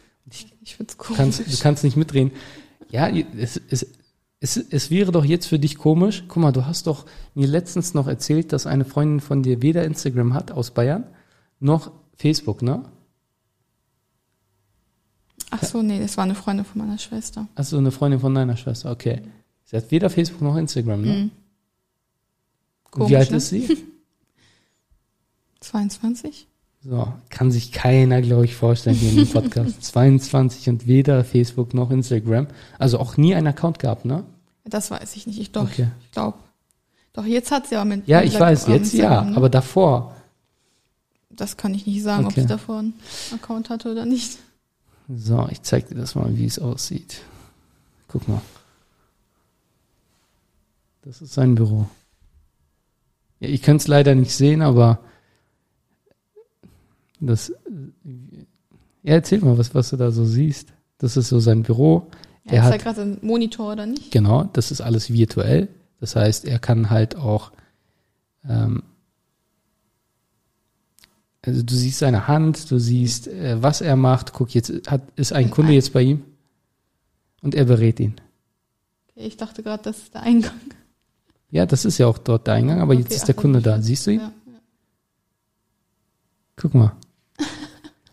Ich 0.63 0.75
find's 0.75 0.98
Du 0.98 1.04
cool. 1.10 1.15
kannst, 1.18 1.39
du 1.39 1.57
kannst 1.62 1.83
nicht 1.83 1.98
mitreden. 1.98 2.31
Ja, 2.89 3.10
es, 3.10 3.60
es, 3.69 3.88
es, 4.39 4.57
es 4.57 4.92
wäre 4.92 5.12
doch 5.12 5.25
jetzt 5.25 5.48
für 5.48 5.60
dich 5.60 5.77
komisch. 5.77 6.24
Guck 6.27 6.42
mal, 6.44 6.51
du 6.51 6.65
hast 6.65 6.88
doch 6.88 7.06
mir 7.36 7.48
letztens 7.48 7.94
noch 7.94 8.07
erzählt, 8.07 8.54
dass 8.54 8.65
eine 8.68 8.86
Freundin 8.86 9.19
von 9.19 9.44
dir 9.44 9.62
weder 9.62 9.83
Instagram 9.86 10.33
hat 10.33 10.51
aus 10.51 10.71
Bayern 10.71 11.06
noch 11.60 11.92
Facebook, 12.15 12.62
ne? 12.62 12.83
Ach 15.55 15.63
so, 15.63 15.81
nee, 15.81 16.00
das 16.00 16.17
war 16.17 16.23
eine 16.23 16.35
Freundin 16.35 16.65
von 16.65 16.81
meiner 16.81 16.97
Schwester. 16.97 17.47
Achso, 17.55 17.77
eine 17.77 17.91
Freundin 17.91 18.19
von 18.19 18.33
deiner 18.33 18.57
Schwester, 18.57 18.91
okay. 18.91 19.21
Sie 19.65 19.77
hat 19.77 19.91
weder 19.91 20.09
Facebook 20.09 20.41
noch 20.41 20.55
Instagram, 20.55 21.01
ne? 21.01 21.07
Mhm. 21.13 21.31
Komisch, 22.91 23.09
Wie 23.11 23.17
alt 23.17 23.31
ne? 23.31 23.38
ist 23.38 23.50
sie? 23.50 23.77
22? 25.61 26.47
So, 26.85 27.13
kann 27.29 27.51
sich 27.51 27.71
keiner, 27.71 28.21
glaube 28.21 28.45
ich, 28.45 28.55
vorstellen 28.55 28.95
hier 28.95 29.11
in 29.11 29.15
dem 29.17 29.27
Podcast. 29.29 29.81
22 29.83 30.69
und 30.69 30.88
weder 30.88 31.23
Facebook 31.23 31.73
noch 31.73 31.91
Instagram. 31.91 32.47
Also 32.77 33.00
auch 33.00 33.15
nie 33.15 33.36
einen 33.36 33.48
Account 33.48 33.79
gehabt, 33.79 34.03
ne? 34.05 34.24
Das 34.65 34.91
weiß 34.91 35.15
ich 35.15 35.25
nicht. 35.27 35.39
Ich 35.39 35.51
doch, 35.51 35.63
Okay. 35.63 35.88
ich 36.03 36.12
glaube. 36.12 36.38
Doch, 37.13 37.25
jetzt 37.25 37.51
hat 37.51 37.67
sie 37.67 37.75
aber 37.75 37.86
mit. 37.86 38.07
Ja, 38.07 38.22
ich 38.22 38.38
weiß, 38.38 38.67
jetzt 38.67 38.93
ja, 38.93 39.07
Instagram, 39.19 39.31
ne? 39.31 39.38
aber 39.38 39.50
davor. 39.50 40.15
Das 41.29 41.57
kann 41.57 41.74
ich 41.74 41.86
nicht 41.88 42.03
sagen, 42.03 42.25
ob 42.25 42.31
Okay. 42.31 42.41
sie 42.41 42.48
davor 42.48 42.79
einen 42.79 42.93
Account 43.33 43.69
hatte 43.69 43.91
oder 43.91 44.05
nicht. 44.05 44.38
So, 45.10 45.48
ich 45.51 45.62
zeig 45.62 45.88
dir 45.89 45.95
das 45.95 46.15
mal, 46.15 46.36
wie 46.38 46.45
es 46.45 46.60
aussieht. 46.60 47.22
Guck 48.07 48.27
mal. 48.27 48.41
Das 51.03 51.22
ist 51.22 51.33
sein 51.33 51.55
Büro. 51.55 51.88
Ja, 53.39 53.50
ich 53.50 53.62
kann 53.62 53.75
es 53.77 53.88
leider 53.88 54.15
nicht 54.15 54.33
sehen, 54.33 54.62
aber 54.62 55.00
das. 57.19 57.51
Ja, 59.03 59.15
erzähl 59.15 59.39
mal, 59.41 59.57
was, 59.57 59.75
was 59.75 59.89
du 59.89 59.98
da 59.98 60.12
so 60.12 60.25
siehst. 60.25 60.69
Das 60.98 61.17
ist 61.17 61.27
so 61.27 61.39
sein 61.39 61.63
Büro. 61.63 62.07
Ja, 62.45 62.53
Er 62.53 62.63
hat- 62.63 62.81
gerade 62.81 63.01
ein 63.01 63.17
Monitor 63.22 63.74
oder 63.74 63.86
nicht? 63.86 64.12
Genau, 64.12 64.45
das 64.53 64.72
ist 64.72 64.79
alles 64.81 65.12
virtuell. 65.12 65.67
Das 66.00 66.15
heißt, 66.15 66.45
er 66.45 66.60
kann 66.60 66.89
halt 66.89 67.15
auch, 67.17 67.51
ähm, 68.48 68.83
also 71.45 71.62
du 71.62 71.73
siehst 71.75 72.00
seine 72.00 72.27
Hand, 72.27 72.71
du 72.71 72.79
siehst, 72.79 73.27
äh, 73.27 73.62
was 73.62 73.81
er 73.81 73.95
macht. 73.95 74.33
Guck, 74.33 74.53
jetzt 74.55 74.71
hat, 74.89 75.01
ist 75.15 75.33
ein 75.33 75.45
Und 75.45 75.51
Kunde 75.51 75.73
jetzt 75.73 75.93
bei 75.93 76.01
ihm 76.01 76.23
und 77.41 77.53
er 77.55 77.65
berät 77.65 78.00
ihn. 78.00 78.15
Ich 79.15 79.38
dachte 79.38 79.62
gerade, 79.63 79.83
das 79.83 79.97
ist 80.00 80.13
der 80.13 80.23
Eingang. 80.23 80.53
Ja, 81.51 81.65
das 81.67 81.85
ist 81.85 81.97
ja 82.00 82.07
auch 82.07 82.17
dort 82.17 82.47
der 82.47 82.55
Eingang, 82.55 82.81
aber 82.81 82.93
jetzt 82.95 83.07
Okay, 83.07 83.15
ist 83.15 83.27
der 83.27 83.35
ach, 83.38 83.41
Kunde 83.41 83.62
da. 83.62 83.79
Siehst 83.81 84.07
du 84.07 84.12
ihn? 84.12 84.19
Ja, 84.21 84.31
ja. 84.47 84.59
Guck 86.55 86.73
mal. 86.73 86.95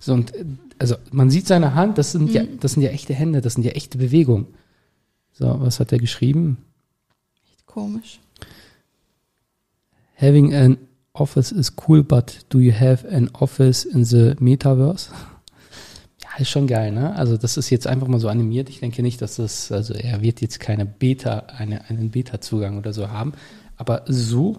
So, 0.02 0.14
und 0.14 0.32
also 0.78 0.96
man 1.12 1.30
sieht 1.30 1.46
seine 1.46 1.74
Hand, 1.74 1.98
das 1.98 2.12
sind, 2.12 2.30
ja, 2.30 2.42
Mhm. 2.42 2.58
das 2.60 2.72
sind 2.72 2.82
ja 2.82 2.88
echte 2.88 3.12
Hände, 3.12 3.42
das 3.42 3.52
sind 3.52 3.64
ja 3.64 3.72
echte 3.72 3.98
Bewegungen. 3.98 4.46
So, 5.32 5.60
was 5.60 5.78
hat 5.78 5.92
er 5.92 5.98
geschrieben? 5.98 6.56
Echt 7.52 7.66
komisch. 7.66 8.18
Having 10.16 10.54
an 10.54 10.78
office 11.12 11.52
is 11.52 11.72
cool, 11.86 12.02
but 12.02 12.44
do 12.48 12.60
you 12.60 12.72
have 12.72 13.06
an 13.08 13.30
office 13.34 13.84
in 13.84 14.04
the 14.04 14.34
Metaverse? 14.38 15.10
Ja, 16.22 16.38
ist 16.38 16.50
schon 16.50 16.66
geil, 16.66 16.92
ne? 16.92 17.16
Also 17.16 17.38
das 17.38 17.56
ist 17.56 17.70
jetzt 17.70 17.86
einfach 17.86 18.06
mal 18.06 18.20
so 18.20 18.28
animiert. 18.28 18.68
Ich 18.68 18.78
denke 18.80 19.02
nicht, 19.02 19.22
dass 19.22 19.36
das, 19.36 19.72
also 19.72 19.94
er 19.94 20.20
wird 20.20 20.42
jetzt 20.42 20.60
keine 20.60 20.84
Beta, 20.84 21.44
eine, 21.56 21.88
einen 21.88 22.10
Beta-Zugang 22.10 22.76
oder 22.76 22.92
so 22.92 23.08
haben. 23.08 23.32
Aber 23.76 24.02
so 24.06 24.58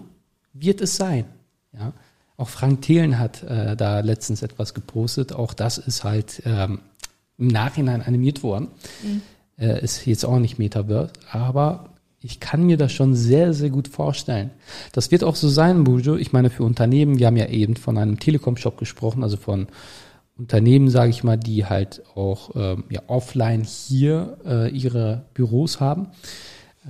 wird 0.52 0.80
es 0.80 0.96
sein, 0.96 1.24
ja. 1.72 1.92
Auch 2.36 2.48
Frank 2.48 2.82
Thelen 2.82 3.18
hat 3.18 3.44
äh, 3.44 3.76
da 3.76 4.00
letztens 4.00 4.42
etwas 4.42 4.74
gepostet. 4.74 5.32
Auch 5.32 5.54
das 5.54 5.78
ist 5.78 6.02
halt 6.02 6.42
ähm, 6.44 6.80
im 7.38 7.46
Nachhinein 7.46 8.02
animiert 8.02 8.42
worden. 8.42 8.68
Äh, 9.58 9.84
ist 9.84 10.06
jetzt 10.06 10.24
auch 10.24 10.38
nicht 10.38 10.58
Metaverse, 10.58 11.12
aber 11.30 11.91
ich 12.22 12.38
kann 12.40 12.64
mir 12.64 12.76
das 12.76 12.92
schon 12.92 13.14
sehr, 13.14 13.52
sehr 13.52 13.70
gut 13.70 13.88
vorstellen. 13.88 14.50
Das 14.92 15.10
wird 15.10 15.24
auch 15.24 15.34
so 15.34 15.48
sein, 15.48 15.84
Bujo. 15.84 16.16
Ich 16.16 16.32
meine, 16.32 16.50
für 16.50 16.62
Unternehmen, 16.62 17.18
wir 17.18 17.26
haben 17.26 17.36
ja 17.36 17.48
eben 17.48 17.76
von 17.76 17.98
einem 17.98 18.18
Telekom-Shop 18.18 18.78
gesprochen, 18.78 19.22
also 19.22 19.36
von 19.36 19.66
Unternehmen, 20.38 20.88
sage 20.88 21.10
ich 21.10 21.24
mal, 21.24 21.36
die 21.36 21.66
halt 21.66 22.02
auch 22.14 22.50
ähm, 22.54 22.84
ja, 22.90 23.02
offline 23.08 23.64
hier 23.64 24.38
äh, 24.46 24.70
ihre 24.70 25.26
Büros 25.34 25.80
haben 25.80 26.08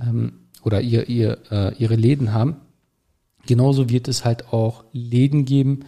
ähm, 0.01 0.33
oder 0.63 0.81
ihr, 0.81 1.09
ihr, 1.09 1.39
äh, 1.51 1.75
ihre 1.75 1.95
Läden 1.95 2.33
haben. 2.33 2.57
Genauso 3.45 3.89
wird 3.89 4.07
es 4.07 4.23
halt 4.23 4.53
auch 4.53 4.85
Läden 4.93 5.45
geben, 5.45 5.81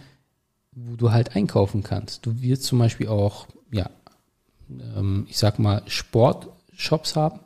wo 0.72 0.96
du 0.96 1.12
halt 1.12 1.34
einkaufen 1.34 1.82
kannst. 1.82 2.26
Du 2.26 2.42
wirst 2.42 2.64
zum 2.64 2.78
Beispiel 2.78 3.08
auch, 3.08 3.46
ja, 3.70 3.88
ähm, 4.68 5.26
ich 5.28 5.38
sag 5.38 5.58
mal, 5.58 5.82
Sportshops 5.86 7.16
haben, 7.16 7.40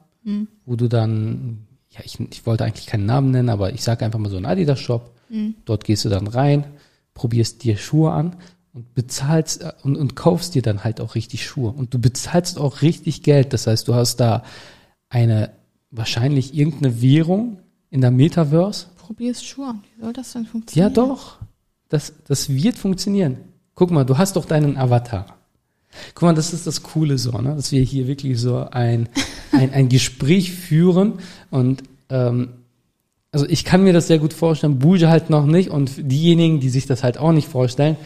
wo 0.66 0.76
du 0.76 0.88
dann, 0.88 1.66
ja, 2.00 2.04
ich, 2.04 2.18
ich 2.30 2.46
wollte 2.46 2.64
eigentlich 2.64 2.86
keinen 2.86 3.06
Namen 3.06 3.30
nennen, 3.30 3.48
aber 3.48 3.72
ich 3.72 3.82
sage 3.82 4.04
einfach 4.04 4.18
mal 4.18 4.30
so 4.30 4.36
einen 4.36 4.46
Adidas-Shop. 4.46 5.14
Dort 5.64 5.84
gehst 5.84 6.04
du 6.04 6.08
dann 6.08 6.26
rein, 6.26 6.64
probierst 7.14 7.62
dir 7.62 7.76
Schuhe 7.76 8.10
an 8.10 8.36
und 8.72 8.94
bezahlst 8.94 9.62
äh, 9.62 9.72
und, 9.84 9.96
und 9.96 10.16
kaufst 10.16 10.54
dir 10.54 10.62
dann 10.62 10.82
halt 10.82 11.00
auch 11.00 11.14
richtig 11.14 11.46
Schuhe. 11.46 11.70
Und 11.70 11.94
du 11.94 12.00
bezahlst 12.00 12.58
auch 12.58 12.82
richtig 12.82 13.22
Geld. 13.22 13.52
Das 13.52 13.66
heißt, 13.66 13.86
du 13.86 13.94
hast 13.94 14.16
da 14.16 14.42
eine 15.08 15.52
wahrscheinlich 15.90 16.54
irgendeine 16.54 17.00
Währung 17.00 17.58
in 17.90 18.00
der 18.00 18.10
Metaverse. 18.10 18.86
Probier's 18.96 19.44
Schuhe 19.44 19.68
an. 19.68 19.84
Wie 19.96 20.02
soll 20.02 20.12
das 20.12 20.32
denn 20.32 20.46
funktionieren? 20.46 20.92
Ja, 20.92 20.94
doch. 20.94 21.38
Das, 21.88 22.12
das 22.26 22.48
wird 22.48 22.76
funktionieren. 22.76 23.38
Guck 23.74 23.90
mal, 23.90 24.04
du 24.04 24.18
hast 24.18 24.36
doch 24.36 24.44
deinen 24.44 24.76
Avatar. 24.76 25.26
Guck 26.14 26.22
mal, 26.22 26.34
das 26.34 26.52
ist 26.52 26.66
das 26.66 26.82
Coole 26.82 27.18
so, 27.18 27.32
ne? 27.38 27.54
dass 27.54 27.72
wir 27.72 27.82
hier 27.82 28.06
wirklich 28.06 28.38
so 28.40 28.58
ein, 28.70 29.08
ein, 29.52 29.72
ein 29.72 29.88
Gespräch 29.88 30.52
führen 30.52 31.14
und 31.50 31.82
ähm, 32.10 32.50
also 33.32 33.46
ich 33.46 33.64
kann 33.64 33.84
mir 33.84 33.92
das 33.92 34.08
sehr 34.08 34.18
gut 34.18 34.32
vorstellen, 34.32 34.78
Buja 34.78 35.08
halt 35.08 35.30
noch 35.30 35.46
nicht 35.46 35.70
und 35.70 35.92
diejenigen, 35.98 36.60
die 36.60 36.68
sich 36.68 36.86
das 36.86 37.02
halt 37.02 37.18
auch 37.18 37.32
nicht 37.32 37.48
vorstellen, 37.48 37.96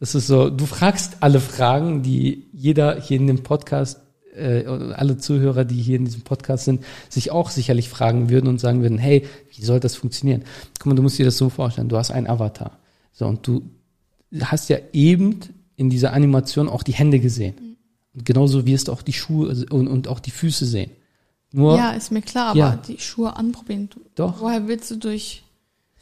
das 0.00 0.16
ist 0.16 0.26
so, 0.26 0.50
du 0.50 0.66
fragst 0.66 1.18
alle 1.20 1.38
Fragen, 1.38 2.02
die 2.02 2.48
jeder 2.52 3.00
hier 3.00 3.18
in 3.18 3.28
dem 3.28 3.44
Podcast, 3.44 4.00
äh, 4.34 4.64
alle 4.66 5.16
Zuhörer, 5.18 5.64
die 5.64 5.80
hier 5.80 5.96
in 5.96 6.06
diesem 6.06 6.22
Podcast 6.22 6.64
sind, 6.64 6.84
sich 7.08 7.30
auch 7.30 7.50
sicherlich 7.50 7.88
fragen 7.88 8.28
würden 8.28 8.48
und 8.48 8.58
sagen 8.58 8.82
würden, 8.82 8.98
hey, 8.98 9.24
wie 9.54 9.64
soll 9.64 9.78
das 9.78 9.94
funktionieren? 9.94 10.42
Guck 10.78 10.86
mal, 10.86 10.94
du 10.96 11.02
musst 11.02 11.18
dir 11.18 11.24
das 11.24 11.36
so 11.36 11.50
vorstellen, 11.50 11.88
du 11.88 11.96
hast 11.96 12.10
einen 12.10 12.26
Avatar. 12.26 12.78
So, 13.12 13.26
und 13.26 13.46
du 13.46 13.62
hast 14.40 14.68
ja 14.70 14.78
eben 14.92 15.38
in 15.76 15.90
dieser 15.90 16.12
Animation 16.12 16.68
auch 16.68 16.82
die 16.82 16.94
Hände 16.94 17.20
gesehen. 17.20 17.76
Und 18.14 18.24
genauso 18.24 18.66
wirst 18.66 18.88
du 18.88 18.92
auch 18.92 19.02
die 19.02 19.12
Schuhe 19.12 19.54
und, 19.70 19.86
und 19.86 20.08
auch 20.08 20.18
die 20.18 20.32
Füße 20.32 20.66
sehen. 20.66 20.90
Nur, 21.52 21.76
Ja, 21.76 21.90
ist 21.92 22.10
mir 22.12 22.22
klar, 22.22 22.48
aber 22.50 22.58
Ja. 22.58 22.76
die 22.88 22.98
Schuhe 22.98 23.36
anprobieren. 23.36 23.88
Du, 23.92 24.00
Doch. 24.14 24.40
Woher 24.40 24.66
willst 24.68 24.90
du 24.90 24.96
durch 24.96 25.42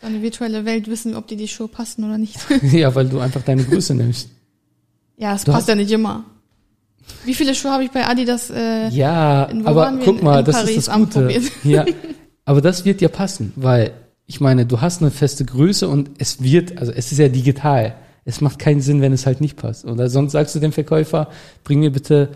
so 0.01 0.07
eine 0.07 0.23
virtuelle 0.23 0.65
Welt 0.65 0.89
wissen, 0.89 1.15
ob 1.17 1.27
dir 1.27 1.37
die 1.37 1.49
Schuhe 1.49 1.69
passen 1.69 2.05
oder 2.05 2.19
nicht? 2.19 2.37
ja, 2.73 2.95
weil 2.95 3.09
du 3.09 3.19
einfach 3.21 3.43
deine 3.43 3.65
Größe 3.65 3.95
nimmst. 3.95 4.29
ja, 5.17 5.35
es 5.35 5.45
passt 5.45 5.69
ja 5.69 5.75
nicht 5.75 5.91
immer. 5.91 6.25
Wie 7.25 7.35
viele 7.35 7.55
Schuhe 7.55 7.73
habe 7.73 7.85
ich 7.85 7.91
bei 7.91 8.07
Adidas? 8.07 8.51
Äh, 8.51 8.89
Ja, 8.91 9.45
In- 9.45 9.67
aber 9.67 9.93
guck 10.05 10.19
In- 10.19 10.25
mal, 10.25 10.39
in 10.41 10.45
das 10.45 10.55
Paris 10.57 10.77
ist 10.77 10.89
das 10.89 10.95
Gute. 10.95 11.19
anprobiert. 11.19 11.53
Ja, 11.65 11.85
aber 12.45 12.61
das 12.61 12.85
wird 12.85 13.01
dir 13.01 13.09
passen, 13.09 13.53
weil 13.57 13.93
ich 14.27 14.41
meine, 14.41 14.65
du 14.65 14.81
hast 14.81 15.03
eine 15.03 15.11
feste 15.11 15.45
Größe 15.45 15.89
und 15.89 16.11
es 16.19 16.41
wird, 16.43 16.79
also 16.79 16.93
es 16.93 17.11
ist 17.11 17.19
ja 17.19 17.29
digital. 17.29 17.97
Es 18.25 18.41
macht 18.41 18.61
keinen 18.61 18.81
Sinn, 18.81 19.01
wenn 19.01 19.13
es 19.13 19.27
halt 19.27 19.41
nicht 19.41 19.57
passt. 19.57 19.85
Oder 19.87 20.09
sonst 20.09 20.33
sagst 20.33 20.55
du 20.55 20.61
dem 20.61 20.71
Verkäufer, 20.73 21.31
bring 21.65 21.81
mir 21.81 21.91
bitte 21.91 22.29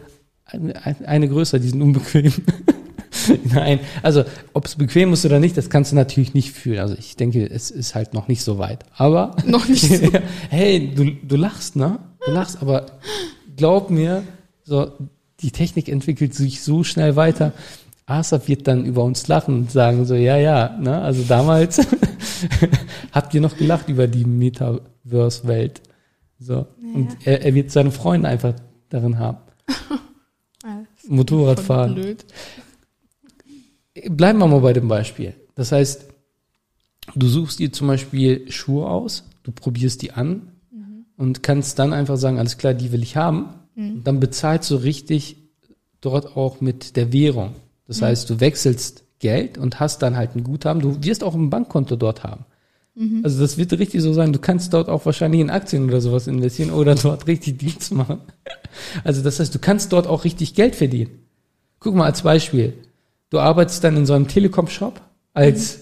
eine, 0.44 0.74
eine 1.06 1.28
größer, 1.28 1.60
die 1.60 1.68
sind 1.68 1.80
unbequem. 1.82 2.32
Nein, 3.54 3.80
also 4.02 4.24
ob 4.52 4.66
es 4.66 4.76
bequem 4.76 5.12
ist 5.12 5.24
oder 5.24 5.40
nicht, 5.40 5.56
das 5.56 5.70
kannst 5.70 5.92
du 5.92 5.96
natürlich 5.96 6.34
nicht 6.34 6.52
fühlen. 6.52 6.78
Also 6.78 6.94
ich 6.98 7.16
denke, 7.16 7.48
es 7.48 7.70
ist 7.70 7.94
halt 7.94 8.14
noch 8.14 8.28
nicht 8.28 8.42
so 8.42 8.58
weit. 8.58 8.84
Aber 8.96 9.36
Noch 9.46 9.68
nicht 9.68 9.82
so. 9.82 10.10
hey, 10.50 10.92
du, 10.94 11.10
du 11.22 11.36
lachst, 11.36 11.76
ne? 11.76 11.98
Du 12.24 12.32
lachst, 12.32 12.60
aber 12.60 12.86
glaub 13.56 13.90
mir, 13.90 14.24
so 14.62 14.92
die 15.40 15.50
Technik 15.50 15.88
entwickelt 15.88 16.34
sich 16.34 16.62
so 16.62 16.84
schnell 16.84 17.16
weiter. 17.16 17.52
ASAP 18.06 18.48
wird 18.48 18.68
dann 18.68 18.84
über 18.84 19.02
uns 19.02 19.28
lachen 19.28 19.54
und 19.54 19.70
sagen 19.70 20.04
so, 20.04 20.14
ja, 20.14 20.36
ja, 20.36 20.76
ne? 20.78 21.00
Also 21.00 21.22
damals 21.22 21.80
habt 23.12 23.34
ihr 23.34 23.40
noch 23.40 23.56
gelacht 23.56 23.88
über 23.88 24.06
die 24.06 24.24
Metaverse-Welt. 24.24 25.80
So. 26.38 26.66
Und 26.94 27.16
er, 27.24 27.42
er 27.42 27.54
wird 27.54 27.70
seine 27.70 27.90
Freunde 27.90 28.28
einfach 28.28 28.54
darin 28.90 29.18
haben. 29.18 29.38
Ja, 30.62 30.84
Motorradfahren. 31.08 31.94
Blöd. 31.94 32.24
Bleiben 34.08 34.38
wir 34.38 34.46
mal 34.46 34.60
bei 34.60 34.72
dem 34.72 34.88
Beispiel. 34.88 35.34
Das 35.54 35.72
heißt, 35.72 36.06
du 37.14 37.26
suchst 37.28 37.58
dir 37.58 37.72
zum 37.72 37.86
Beispiel 37.86 38.50
Schuhe 38.50 38.88
aus, 38.88 39.24
du 39.44 39.52
probierst 39.52 40.02
die 40.02 40.12
an 40.12 40.52
und 41.16 41.42
kannst 41.42 41.78
dann 41.78 41.92
einfach 41.92 42.16
sagen, 42.16 42.38
alles 42.38 42.58
klar, 42.58 42.74
die 42.74 42.92
will 42.92 43.02
ich 43.02 43.16
haben. 43.16 43.48
Und 43.76 44.06
dann 44.06 44.20
bezahlst 44.20 44.70
du 44.70 44.76
richtig 44.76 45.36
dort 46.00 46.36
auch 46.36 46.60
mit 46.60 46.96
der 46.96 47.12
Währung. 47.12 47.54
Das 47.86 48.02
heißt, 48.02 48.30
du 48.30 48.40
wechselst 48.40 49.04
Geld 49.18 49.58
und 49.58 49.80
hast 49.80 50.02
dann 50.02 50.16
halt 50.16 50.34
ein 50.36 50.44
Guthaben. 50.44 50.82
Du 50.82 51.02
wirst 51.02 51.22
auch 51.22 51.34
ein 51.34 51.50
Bankkonto 51.50 51.96
dort 51.96 52.24
haben. 52.24 52.44
Also 53.24 53.40
das 53.40 53.58
wird 53.58 53.72
richtig 53.72 54.02
so 54.02 54.12
sein. 54.12 54.32
Du 54.32 54.38
kannst 54.38 54.72
dort 54.72 54.88
auch 54.88 55.04
wahrscheinlich 55.06 55.40
in 55.40 55.50
Aktien 55.50 55.84
oder 55.88 56.00
sowas 56.00 56.26
investieren 56.26 56.70
oder 56.70 56.94
dort 57.02 57.26
richtig 57.26 57.58
Deals 57.58 57.90
machen. 57.90 58.20
Also 59.02 59.22
das 59.22 59.40
heißt, 59.40 59.54
du 59.54 59.58
kannst 59.58 59.92
dort 59.92 60.06
auch 60.06 60.24
richtig 60.24 60.54
Geld 60.54 60.76
verdienen. 60.76 61.10
Guck 61.80 61.94
mal 61.94 62.06
als 62.06 62.22
Beispiel. 62.22 62.74
Du 63.30 63.38
arbeitest 63.38 63.82
dann 63.84 63.96
in 63.96 64.06
so 64.06 64.12
einem 64.12 64.28
Telekom-Shop 64.28 65.00
als, 65.32 65.80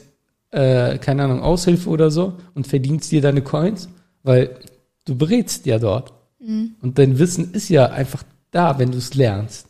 äh, 0.50 0.98
keine 0.98 1.24
Ahnung, 1.24 1.42
Aushilfe 1.42 1.88
oder 1.90 2.10
so 2.10 2.34
und 2.54 2.66
verdienst 2.66 3.12
dir 3.12 3.20
deine 3.20 3.42
Coins, 3.42 3.88
weil 4.22 4.58
du 5.04 5.16
berätst 5.16 5.66
ja 5.66 5.78
dort. 5.78 6.12
Und 6.80 6.98
dein 6.98 7.18
Wissen 7.20 7.52
ist 7.52 7.68
ja 7.68 7.86
einfach 7.86 8.24
da, 8.50 8.78
wenn 8.78 8.90
du 8.90 8.98
es 8.98 9.14
lernst. 9.14 9.66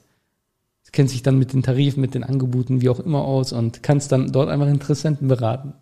Du 0.84 0.90
kennst 0.90 1.12
dich 1.12 1.22
dann 1.22 1.38
mit 1.38 1.52
den 1.52 1.62
Tarifen, 1.62 2.00
mit 2.00 2.14
den 2.14 2.24
Angeboten, 2.24 2.80
wie 2.80 2.88
auch 2.88 3.00
immer 3.00 3.22
aus 3.24 3.52
und 3.52 3.82
kannst 3.82 4.10
dann 4.10 4.32
dort 4.32 4.48
einfach 4.48 4.68
Interessenten 4.68 5.28
beraten. 5.28 5.74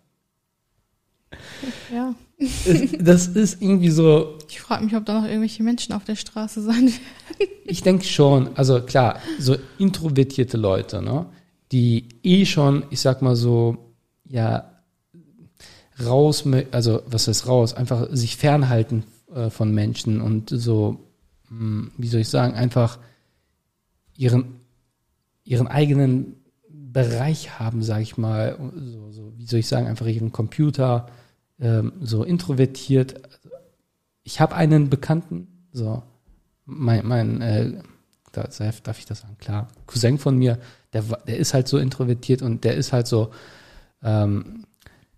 Ja. 1.93 2.13
Das 2.99 3.27
ist 3.27 3.61
irgendwie 3.61 3.89
so, 3.91 4.37
Ich 4.49 4.59
frage 4.59 4.83
mich, 4.83 4.95
ob 4.95 5.05
da 5.05 5.21
noch 5.21 5.27
irgendwelche 5.27 5.61
Menschen 5.63 5.93
auf 5.93 6.03
der 6.03 6.15
Straße 6.15 6.61
sein 6.61 6.87
werden. 6.87 7.51
Ich 7.65 7.83
denke 7.83 8.03
schon, 8.03 8.49
also 8.57 8.81
klar, 8.81 9.19
so 9.39 9.55
introvertierte 9.77 10.57
Leute, 10.57 11.01
ne, 11.01 11.27
die 11.71 12.09
eh 12.23 12.45
schon, 12.45 12.83
ich 12.89 12.99
sag 12.99 13.21
mal 13.21 13.35
so, 13.35 13.77
ja, 14.27 14.71
raus, 16.03 16.45
also 16.71 17.03
was 17.05 17.27
heißt 17.27 17.47
raus, 17.47 17.73
einfach 17.73 18.07
sich 18.11 18.37
fernhalten 18.37 19.03
äh, 19.33 19.49
von 19.49 19.73
Menschen 19.73 20.21
und 20.21 20.49
so, 20.49 20.99
mh, 21.49 21.91
wie 21.97 22.07
soll 22.07 22.21
ich 22.21 22.29
sagen, 22.29 22.53
einfach 22.53 22.99
ihren, 24.15 24.55
ihren 25.43 25.67
eigenen 25.67 26.35
Bereich 26.67 27.59
haben, 27.59 27.83
sag 27.83 28.01
ich 28.01 28.17
mal, 28.17 28.57
so, 28.75 29.11
so, 29.11 29.33
wie 29.37 29.45
soll 29.45 29.59
ich 29.59 29.67
sagen, 29.67 29.87
einfach 29.87 30.07
ihren 30.07 30.31
Computer, 30.31 31.07
ähm, 31.59 31.93
so 32.01 32.23
introvertiert. 32.23 33.21
Ich 34.23 34.41
habe 34.41 34.55
einen 34.55 34.89
Bekannten, 34.89 35.67
so, 35.71 36.03
mein, 36.65 37.07
mein 37.07 37.41
äh, 37.41 37.81
darf 38.31 38.99
ich 38.99 39.05
das 39.05 39.21
sagen? 39.21 39.37
Klar, 39.39 39.67
Cousin 39.87 40.17
von 40.17 40.37
mir, 40.37 40.59
der, 40.93 41.03
der 41.27 41.37
ist 41.37 41.53
halt 41.53 41.67
so 41.67 41.77
introvertiert 41.77 42.41
und 42.41 42.63
der 42.63 42.75
ist 42.75 42.93
halt 42.93 43.07
so, 43.07 43.31
ähm, 44.03 44.65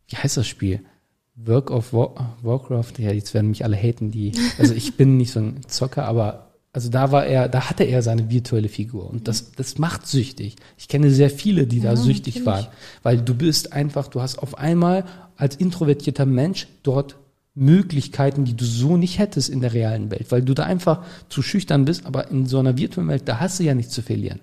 wie 0.07 0.15
heißt 0.17 0.37
das 0.37 0.47
Spiel? 0.47 0.81
Work 1.35 1.71
of 1.71 1.93
War, 1.93 2.37
Warcraft, 2.43 2.93
ja, 2.99 3.11
jetzt 3.11 3.33
werden 3.33 3.49
mich 3.49 3.63
alle 3.63 3.75
haten, 3.75 4.11
die, 4.11 4.33
also 4.59 4.73
ich 4.73 4.97
bin 4.97 5.17
nicht 5.17 5.31
so 5.31 5.39
ein 5.39 5.61
Zocker, 5.67 6.05
aber 6.05 6.51
also 6.73 6.89
da 6.89 7.11
war 7.11 7.25
er, 7.25 7.49
da 7.49 7.69
hatte 7.69 7.83
er 7.83 8.01
seine 8.01 8.29
virtuelle 8.29 8.69
Figur 8.69 9.09
und 9.09 9.27
das, 9.27 9.51
das 9.51 9.77
macht 9.77 10.07
süchtig. 10.07 10.55
Ich 10.77 10.87
kenne 10.87 11.11
sehr 11.11 11.29
viele, 11.29 11.67
die 11.67 11.79
da 11.79 11.89
Ja, 11.91 11.95
süchtig 11.95 12.35
natürlich. 12.35 12.65
waren, 12.65 12.73
weil 13.03 13.21
du 13.21 13.35
bist 13.35 13.73
einfach, 13.73 14.07
du 14.07 14.21
hast 14.21 14.39
auf 14.39 14.57
einmal 14.57 15.05
als 15.35 15.55
introvertierter 15.55 16.25
Mensch 16.25 16.67
dort 16.83 17.15
Möglichkeiten, 17.55 18.45
die 18.45 18.55
du 18.55 18.65
so 18.65 18.97
nicht 18.97 19.19
hättest 19.19 19.49
in 19.49 19.61
der 19.61 19.73
realen 19.73 20.09
Welt, 20.09 20.31
weil 20.31 20.41
du 20.41 20.53
da 20.53 20.63
einfach 20.63 21.05
zu 21.29 21.41
schüchtern 21.41 21.85
bist, 21.85 22.05
aber 22.05 22.29
in 22.29 22.47
so 22.47 22.59
einer 22.59 22.77
virtuellen 22.77 23.09
Welt, 23.09 23.23
da 23.25 23.39
hast 23.39 23.59
du 23.59 23.63
ja 23.63 23.75
nichts 23.75 23.93
zu 23.93 24.01
verlieren. 24.01 24.39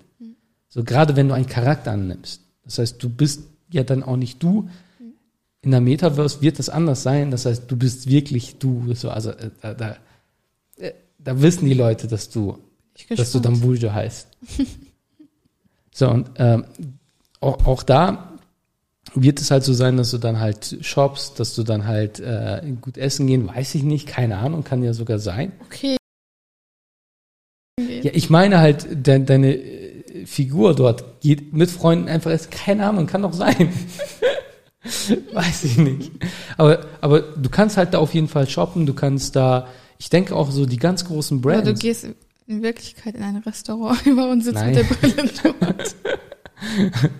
So 0.69 0.83
gerade 0.83 1.17
wenn 1.17 1.27
du 1.27 1.33
einen 1.33 1.47
Charakter 1.47 1.91
annimmst. 1.91 2.41
Das 2.63 2.77
heißt, 2.77 3.03
du 3.03 3.09
bist 3.09 3.43
ja 3.69 3.83
dann 3.83 4.03
auch 4.03 4.15
nicht 4.15 4.41
du. 4.41 4.69
In 5.61 5.71
der 5.71 5.81
Metaverse 5.81 6.41
wird 6.41 6.59
das 6.59 6.69
anders 6.69 7.03
sein. 7.03 7.29
Das 7.29 7.45
heißt, 7.45 7.69
du 7.69 7.75
bist 7.75 8.07
wirklich 8.07 8.57
du. 8.57 8.93
So, 8.93 9.09
also 9.09 9.31
äh, 9.31 9.51
da, 9.61 9.97
äh, 10.77 10.93
da 11.19 11.41
wissen 11.41 11.65
die 11.65 11.73
Leute, 11.73 12.07
dass 12.07 12.29
du, 12.29 12.57
dass 13.09 13.33
du 13.33 13.39
dann 13.39 13.59
Bulge 13.59 13.93
heißt. 13.93 14.29
so 15.93 16.09
und 16.09 16.29
ähm, 16.37 16.65
auch, 17.41 17.65
auch 17.65 17.83
da 17.83 18.30
wird 19.13 19.41
es 19.41 19.51
halt 19.51 19.63
so 19.63 19.73
sein, 19.73 19.97
dass 19.97 20.11
du 20.11 20.17
dann 20.17 20.39
halt 20.39 20.77
shops, 20.81 21.33
dass 21.33 21.55
du 21.55 21.63
dann 21.63 21.85
halt 21.85 22.19
äh, 22.19 22.61
gut 22.81 22.97
essen 22.97 23.27
gehen, 23.27 23.47
weiß 23.47 23.75
ich 23.75 23.83
nicht, 23.83 24.07
keine 24.07 24.37
Ahnung, 24.37 24.63
kann 24.63 24.83
ja 24.83 24.93
sogar 24.93 25.19
sein. 25.19 25.51
Okay. 25.65 25.97
Ja, 27.79 28.11
ich 28.13 28.29
meine 28.29 28.59
halt, 28.59 28.87
de 29.07 29.23
deine 29.23 29.55
äh, 29.55 30.25
Figur 30.25 30.75
dort 30.75 31.21
geht 31.21 31.53
mit 31.53 31.71
Freunden 31.71 32.07
einfach 32.07 32.31
essen. 32.31 32.49
Keine 32.51 32.85
Ahnung, 32.85 33.07
kann 33.07 33.21
doch 33.21 33.33
sein. 33.33 33.73
Weiß 35.33 35.63
ich 35.63 35.77
nicht. 35.77 36.11
Aber, 36.57 36.85
aber 37.01 37.21
du 37.21 37.49
kannst 37.49 37.77
halt 37.77 37.93
da 37.93 37.99
auf 37.99 38.13
jeden 38.13 38.27
Fall 38.27 38.49
shoppen. 38.49 38.85
Du 38.85 38.93
kannst 38.93 39.35
da, 39.35 39.67
ich 39.99 40.09
denke 40.09 40.35
auch 40.35 40.49
so 40.49 40.65
die 40.65 40.77
ganz 40.77 41.05
großen 41.05 41.39
Brands. 41.39 41.65
du 41.65 41.73
gehst 41.75 42.07
in 42.47 42.63
Wirklichkeit 42.63 43.15
in 43.15 43.23
ein 43.23 43.37
Restaurant 43.37 44.05
über 44.05 44.29
und 44.29 44.41
sitzt 44.41 44.55
Nein. 44.55 44.75
mit 44.75 44.77
der 44.77 44.95
Brille 44.95 45.29
dort. 45.43 45.95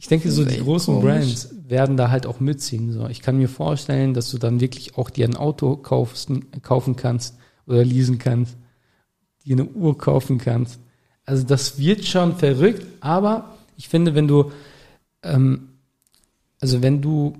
Ich 0.00 0.06
denke, 0.06 0.30
so 0.30 0.44
die 0.44 0.58
großen 0.58 0.94
komisch. 0.94 1.04
Brands 1.04 1.54
werden 1.66 1.96
da 1.96 2.10
halt 2.10 2.24
auch 2.26 2.38
mitziehen. 2.38 2.92
So, 2.92 3.08
ich 3.08 3.20
kann 3.20 3.36
mir 3.36 3.48
vorstellen, 3.48 4.14
dass 4.14 4.30
du 4.30 4.38
dann 4.38 4.60
wirklich 4.60 4.96
auch 4.96 5.10
dir 5.10 5.26
ein 5.26 5.36
Auto 5.36 5.76
kaufst, 5.76 6.30
kaufen 6.62 6.94
kannst 6.94 7.36
oder 7.66 7.84
leasen 7.84 8.18
kannst, 8.18 8.56
dir 9.44 9.56
eine 9.56 9.64
Uhr 9.66 9.98
kaufen 9.98 10.38
kannst. 10.38 10.78
Also 11.24 11.44
das 11.44 11.78
wird 11.78 12.04
schon 12.06 12.36
verrückt, 12.36 12.86
aber 13.00 13.58
ich 13.76 13.88
finde, 13.88 14.14
wenn 14.14 14.28
du, 14.28 14.52
ähm, 15.24 15.70
also 16.60 16.80
wenn 16.80 17.02
du 17.02 17.36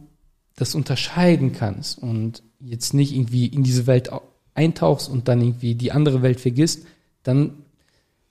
das 0.56 0.74
unterscheiden 0.74 1.52
kannst 1.52 1.98
und 1.98 2.42
jetzt 2.60 2.92
nicht 2.92 3.14
irgendwie 3.14 3.46
in 3.46 3.62
diese 3.62 3.86
Welt 3.86 4.12
au- 4.12 4.22
eintauchst 4.54 5.08
und 5.08 5.28
dann 5.28 5.40
irgendwie 5.40 5.76
die 5.76 5.92
andere 5.92 6.22
Welt 6.22 6.40
vergisst, 6.40 6.84
dann 7.22 7.52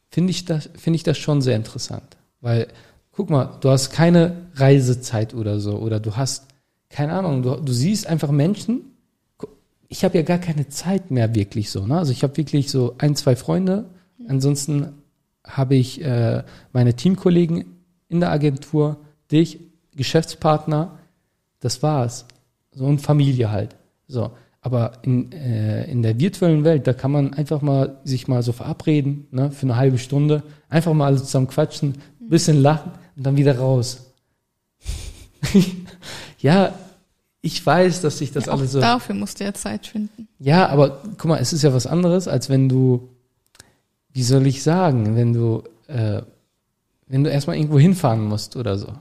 finde 0.10 0.32
ich 0.32 0.44
das, 0.46 0.70
finde 0.78 0.98
ich 0.98 1.04
das 1.04 1.18
schon 1.18 1.42
sehr 1.42 1.56
interessant. 1.56 2.18
Weil, 2.42 2.68
guck 3.18 3.32
mal, 3.32 3.58
du 3.62 3.72
hast 3.72 3.90
keine 3.90 4.44
Reisezeit 4.54 5.34
oder 5.34 5.60
so, 5.60 5.78
oder 5.78 6.00
du 6.00 6.16
hast, 6.16 6.46
keine 6.88 7.14
Ahnung, 7.14 7.42
du, 7.42 7.56
du 7.56 7.74
siehst 7.74 8.06
einfach 8.06 8.30
Menschen. 8.30 8.92
Ich 9.88 10.06
habe 10.06 10.18
ja 10.18 10.22
gar 10.22 10.38
keine 10.38 10.70
Zeit 10.70 11.10
mehr 11.10 11.34
wirklich 11.34 11.72
so, 11.72 11.88
ne? 11.88 11.98
Also 11.98 12.12
ich 12.12 12.22
habe 12.22 12.38
wirklich 12.38 12.70
so 12.70 12.94
ein, 13.00 13.16
zwei 13.16 13.36
Freunde. 13.36 13.86
Ansonsten 14.28 14.90
habe 15.44 15.76
ich 15.76 16.04
äh, 16.04 16.44
meine 16.74 16.94
Teamkollegen 16.94 17.66
in 18.08 18.20
der 18.20 18.32
Agentur, 18.32 18.98
dich, 19.32 19.62
Geschäftspartner, 19.96 21.00
das 21.60 21.82
war's. 21.82 22.26
So 22.72 22.86
und 22.86 23.00
Familie 23.00 23.50
halt. 23.52 23.76
So. 24.08 24.30
Aber 24.62 24.92
in, 25.02 25.32
äh, 25.32 25.90
in 25.90 26.04
der 26.04 26.20
virtuellen 26.20 26.64
Welt, 26.64 26.86
da 26.86 26.94
kann 26.94 27.12
man 27.12 27.34
einfach 27.34 27.64
mal 27.64 27.98
sich 28.04 28.28
mal 28.28 28.44
so 28.44 28.52
verabreden, 28.52 29.26
ne, 29.32 29.50
für 29.50 29.66
eine 29.66 29.76
halbe 29.76 29.98
Stunde, 29.98 30.44
einfach 30.70 30.94
mal 30.94 31.08
alle 31.08 31.18
zusammen 31.18 31.48
quatschen, 31.48 31.96
bisschen 32.20 32.62
lachen 32.62 32.92
und 33.18 33.24
dann 33.24 33.36
wieder 33.36 33.58
raus. 33.58 34.06
ja, 36.40 36.74
ich 37.42 37.66
weiß, 37.66 38.02
dass 38.02 38.20
sich 38.20 38.32
das 38.32 38.46
ja, 38.46 38.52
alles 38.52 38.72
so. 38.72 38.80
dafür 38.80 39.16
musst 39.16 39.40
du 39.40 39.44
ja 39.44 39.54
Zeit 39.54 39.88
finden. 39.88 40.28
Ja, 40.40 40.68
aber 40.68 41.02
guck 41.18 41.26
mal, 41.26 41.40
es 41.40 41.52
ist 41.52 41.64
ja 41.64 41.74
was 41.74 41.88
anderes, 41.88 42.28
als 42.28 42.50
wenn 42.50 42.70
du, 42.70 43.10
wie 44.14 44.24
soll 44.24 44.46
ich 44.46 44.64
sagen, 44.64 45.16
wenn 45.16 45.34
du, 45.34 45.64
äh, 45.88 46.22
wenn 47.08 47.24
du 47.24 47.32
erstmal 47.32 47.58
irgendwo 47.58 47.80
hinfahren 47.80 48.24
musst 48.24 48.56
oder 48.56 48.78
so. 48.78 48.94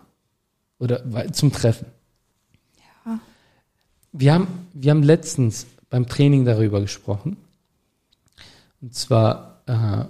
Oder 0.78 1.32
zum 1.32 1.52
Treffen. 1.52 1.86
Ja. 3.04 3.18
Wir 4.12 4.34
haben, 4.34 4.46
wir 4.74 4.90
haben 4.90 5.02
letztens 5.02 5.66
beim 5.90 6.06
Training 6.06 6.44
darüber 6.44 6.80
gesprochen. 6.80 7.36
Und 8.80 8.94
zwar 8.94 9.62
äh, 9.66 10.04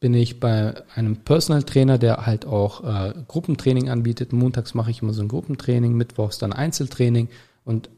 bin 0.00 0.14
ich 0.14 0.40
bei 0.40 0.82
einem 0.94 1.16
Personal 1.16 1.62
Trainer, 1.62 1.98
der 1.98 2.24
halt 2.24 2.46
auch 2.46 2.82
äh, 2.84 3.14
Gruppentraining 3.28 3.90
anbietet. 3.90 4.32
Montags 4.32 4.72
mache 4.72 4.90
ich 4.90 5.02
immer 5.02 5.12
so 5.12 5.20
ein 5.20 5.28
Gruppentraining, 5.28 5.94
mittwochs 5.94 6.38
dann 6.38 6.54
Einzeltraining. 6.54 7.28
Und 7.64 7.90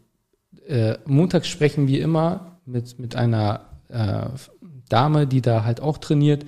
äh, 0.67 0.99
montags 1.07 1.47
sprechen 1.47 1.87
wir 1.87 2.03
immer 2.03 2.59
mit, 2.67 2.99
mit 2.99 3.15
einer 3.15 3.61
äh, 3.89 4.27
Dame, 4.89 5.29
die 5.29 5.41
da 5.41 5.65
halt 5.65 5.81
auch 5.81 5.99
trainiert. 5.99 6.45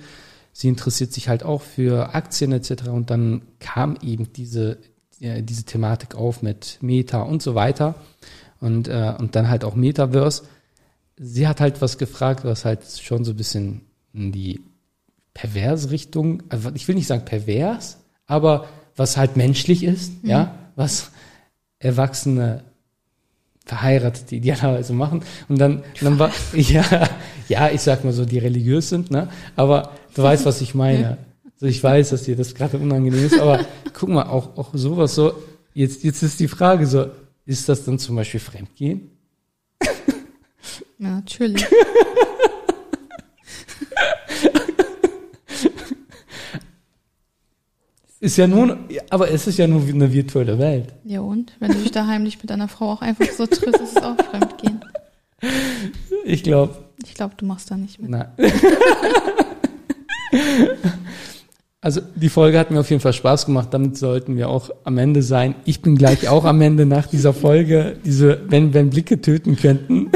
Sie 0.51 0.67
interessiert 0.67 1.13
sich 1.13 1.29
halt 1.29 1.43
auch 1.43 1.61
für 1.61 2.13
Aktien 2.13 2.51
etc. 2.51 2.89
Und 2.89 3.09
dann 3.09 3.41
kam 3.59 3.97
eben 4.01 4.33
diese, 4.33 4.77
äh, 5.21 5.41
diese 5.41 5.63
Thematik 5.63 6.15
auf 6.15 6.41
mit 6.41 6.79
Meta 6.81 7.21
und 7.21 7.41
so 7.41 7.55
weiter. 7.55 7.95
Und, 8.59 8.89
äh, 8.89 9.13
und 9.17 9.35
dann 9.35 9.47
halt 9.47 9.63
auch 9.63 9.75
Metaverse. 9.75 10.43
Sie 11.17 11.47
hat 11.47 11.61
halt 11.61 11.81
was 11.81 11.97
gefragt, 11.97 12.43
was 12.43 12.65
halt 12.65 12.83
schon 13.01 13.23
so 13.23 13.31
ein 13.31 13.37
bisschen 13.37 13.81
in 14.13 14.33
die 14.33 14.59
perverse 15.35 15.91
Richtung, 15.91 16.41
also 16.49 16.71
ich 16.73 16.87
will 16.87 16.95
nicht 16.95 17.05
sagen 17.05 17.25
pervers, 17.25 17.99
aber 18.25 18.67
was 18.95 19.17
halt 19.17 19.37
menschlich 19.37 19.83
ist, 19.83 20.13
ja, 20.23 20.55
was 20.75 21.11
Erwachsene 21.77 22.63
Verheiratete 23.65 24.35
idealerweise 24.35 24.93
machen. 24.93 25.23
Und 25.49 25.59
dann, 25.59 25.83
dann 25.99 26.19
war, 26.19 26.31
ja, 26.53 27.09
ja, 27.47 27.69
ich 27.69 27.81
sag 27.81 28.03
mal 28.03 28.13
so, 28.13 28.23
die 28.23 28.37
religiös 28.37 28.89
sind, 28.89 29.11
ne? 29.11 29.29
Aber 29.55 29.91
du 30.13 30.23
weißt, 30.23 30.45
was 30.45 30.61
ich 30.61 30.75
meine. 30.75 31.17
Also 31.55 31.65
ich 31.65 31.83
weiß, 31.83 32.09
dass 32.09 32.23
dir 32.23 32.35
das 32.35 32.53
gerade 32.53 32.77
unangenehm 32.77 33.25
ist, 33.25 33.39
aber 33.39 33.65
guck 33.93 34.09
mal, 34.09 34.23
auch, 34.23 34.57
auch 34.57 34.69
sowas 34.73 35.15
so, 35.15 35.33
jetzt, 35.73 36.03
jetzt 36.03 36.21
ist 36.21 36.39
die 36.39 36.47
Frage 36.47 36.85
so, 36.85 37.07
ist 37.45 37.69
das 37.69 37.85
dann 37.85 37.97
zum 37.97 38.15
Beispiel 38.15 38.39
Fremdgehen? 38.39 39.09
Ja, 40.99 41.09
natürlich. 41.09 41.65
Ist 48.25 48.37
ja 48.37 48.47
nur, 48.47 48.79
aber 49.11 49.29
es 49.29 49.45
ist 49.45 49.59
ja 49.59 49.67
nur 49.67 49.83
eine 49.87 50.11
virtuelle 50.11 50.57
Welt. 50.57 50.87
Ja 51.03 51.19
und? 51.19 51.51
Wenn 51.59 51.73
du 51.73 51.77
dich 51.77 51.91
da 51.91 52.07
heimlich 52.07 52.41
mit 52.41 52.49
deiner 52.49 52.67
Frau 52.67 52.93
auch 52.93 53.01
einfach 53.03 53.27
so 53.29 53.45
triffst, 53.45 53.79
ist 53.79 53.97
es 53.97 54.03
auch 54.03 54.15
Fremdgehen. 54.15 54.83
Ich 56.23 56.41
glaube, 56.41 56.73
Ich 57.05 57.13
glaube, 57.13 57.35
du 57.37 57.45
machst 57.45 57.69
da 57.69 57.77
nicht 57.77 58.01
mit. 58.01 58.09
Nein. 58.09 58.29
Also 61.81 62.01
die 62.15 62.29
Folge 62.29 62.57
hat 62.57 62.71
mir 62.71 62.79
auf 62.79 62.89
jeden 62.89 62.99
Fall 62.99 63.13
Spaß 63.13 63.45
gemacht. 63.45 63.67
Damit 63.69 63.95
sollten 63.95 64.37
wir 64.37 64.49
auch 64.49 64.71
am 64.85 64.97
Ende 64.97 65.21
sein. 65.21 65.53
Ich 65.65 65.83
bin 65.83 65.95
gleich 65.95 66.27
auch 66.27 66.45
am 66.45 66.59
Ende 66.61 66.87
nach 66.87 67.05
dieser 67.05 67.31
Folge. 67.31 67.97
Diese, 68.03 68.41
wenn, 68.49 68.73
wenn 68.73 68.89
Blicke 68.89 69.21
töten 69.21 69.55
könnten. 69.55 70.09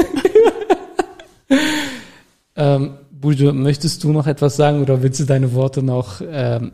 ähm, 2.56 2.94
Bujo, 3.12 3.52
möchtest 3.52 4.02
du 4.02 4.10
noch 4.10 4.26
etwas 4.26 4.56
sagen 4.56 4.82
oder 4.82 5.00
willst 5.04 5.20
du 5.20 5.26
deine 5.26 5.54
Worte 5.54 5.84
noch 5.84 6.20
ähm, 6.28 6.72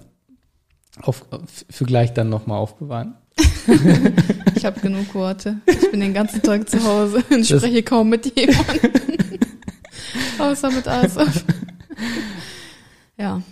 auf, 1.03 1.25
für 1.71 1.85
gleich 1.85 2.13
dann 2.15 2.29
nochmal 2.29 2.59
aufbewahren? 2.59 3.15
Ich 4.55 4.65
habe 4.65 4.81
genug 4.81 5.15
Worte. 5.15 5.59
Ich 5.67 5.91
bin 5.91 6.01
den 6.01 6.15
ganzen 6.15 6.41
Tag 6.43 6.69
zu 6.69 6.83
Hause 6.83 7.23
und 7.31 7.45
spreche 7.47 7.83
kaum 7.83 8.09
mit 8.09 8.35
jemandem. 8.39 8.93
Außer 10.39 10.71
mit 10.71 10.87
Asaf. 10.89 11.45
Ja, 13.19 13.43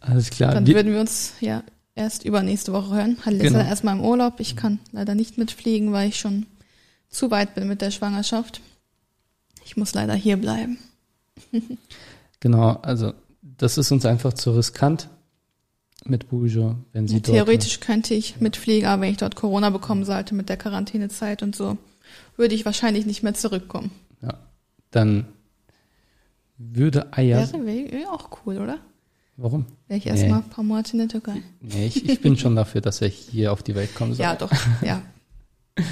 Alles 0.00 0.30
klar. 0.30 0.52
dann 0.54 0.66
würden 0.66 0.92
wir 0.92 1.00
uns 1.00 1.34
ja 1.40 1.62
erst 1.94 2.24
übernächste 2.24 2.72
Woche 2.72 2.94
hören. 2.94 3.16
Halle 3.24 3.36
ist 3.36 3.42
Genau. 3.42 3.58
ja 3.60 3.66
erstmal 3.66 3.96
im 3.96 4.04
Urlaub. 4.04 4.40
Ich 4.40 4.56
kann 4.56 4.78
leider 4.92 5.14
nicht 5.14 5.38
mitfliegen, 5.38 5.92
weil 5.92 6.08
ich 6.08 6.18
schon 6.18 6.46
zu 7.08 7.30
weit 7.30 7.54
bin 7.54 7.68
mit 7.68 7.80
der 7.80 7.90
Schwangerschaft. 7.90 8.60
Ich 9.64 9.76
muss 9.76 9.94
leider 9.94 10.14
hier 10.14 10.36
bleiben. 10.36 10.78
Genau, 12.40 12.72
also 12.82 13.14
das 13.42 13.78
ist 13.78 13.90
uns 13.92 14.04
einfach 14.04 14.32
zu 14.34 14.52
riskant 14.52 15.08
mit 16.06 16.28
Bujo, 16.28 16.76
wenn 16.92 17.08
sie 17.08 17.20
dort 17.20 17.34
Theoretisch 17.34 17.80
könnte 17.80 18.14
ich 18.14 18.40
mitfliegen, 18.40 18.88
aber 18.88 19.02
wenn 19.02 19.10
ich 19.12 19.16
dort 19.18 19.36
Corona 19.36 19.70
bekommen 19.70 20.04
sollte 20.04 20.34
mit 20.34 20.48
der 20.48 20.56
Quarantänezeit 20.56 21.42
und 21.42 21.56
so, 21.56 21.78
würde 22.36 22.54
ich 22.54 22.64
wahrscheinlich 22.64 23.06
nicht 23.06 23.22
mehr 23.22 23.34
zurückkommen. 23.34 23.90
Ja, 24.22 24.38
dann 24.90 25.26
würde 26.58 27.12
Ayas. 27.12 27.52
Wäre, 27.52 27.64
wäre 27.92 28.10
auch 28.12 28.28
cool, 28.46 28.58
oder? 28.58 28.78
Warum? 29.36 29.66
Wäre 29.88 29.98
ich 29.98 30.04
Nee. 30.04 30.10
erstmal 30.12 30.38
ein 30.40 30.48
paar 30.50 30.62
Monate 30.64 30.92
in 30.92 30.98
der 30.98 31.08
Türkei. 31.08 31.42
Nee, 31.60 31.86
ich, 31.86 32.08
ich 32.08 32.20
bin 32.20 32.36
schon 32.36 32.54
dafür, 32.54 32.80
dass 32.80 33.00
er 33.00 33.08
hier 33.08 33.52
auf 33.52 33.62
die 33.62 33.74
Welt 33.74 33.94
kommen 33.94 34.14
soll. 34.14 34.22
Ja, 34.24 34.36
doch, 34.36 34.52
ja. 34.82 35.02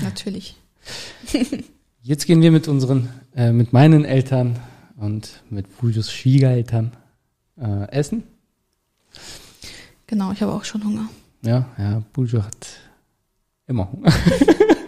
Natürlich. 0.03 0.57
Jetzt 2.03 2.27
gehen 2.27 2.41
wir 2.43 2.51
mit 2.53 2.69
unseren, 2.69 3.09
äh, 3.35 3.51
mit 3.53 3.73
meinen 3.73 4.05
Eltern 4.05 4.59
und 4.97 5.43
mit 5.51 5.67
Bujos 5.79 6.13
Schwiegereltern 6.13 6.93
äh, 7.61 7.91
essen. 7.91 8.23
Genau, 10.13 10.31
ich 10.31 10.43
habe 10.43 10.53
auch 10.53 10.65
schon 10.65 10.85
Hunger. 10.85 11.09
Ja, 11.41 11.65
ja, 11.79 12.03
Bujo 12.13 12.43
hat 12.43 12.67
immer 13.67 13.91
Hunger. 13.91 14.13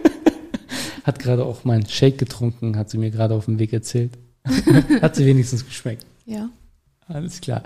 hat 1.03 1.17
gerade 1.17 1.43
auch 1.43 1.63
meinen 1.63 1.87
Shake 1.87 2.19
getrunken, 2.19 2.77
hat 2.77 2.91
sie 2.91 2.99
mir 2.99 3.09
gerade 3.09 3.33
auf 3.33 3.45
dem 3.45 3.57
Weg 3.57 3.73
erzählt. 3.73 4.19
hat 5.01 5.15
sie 5.15 5.25
wenigstens 5.25 5.65
geschmeckt. 5.65 6.05
Ja. 6.27 6.49
Alles 7.07 7.41
klar. 7.41 7.63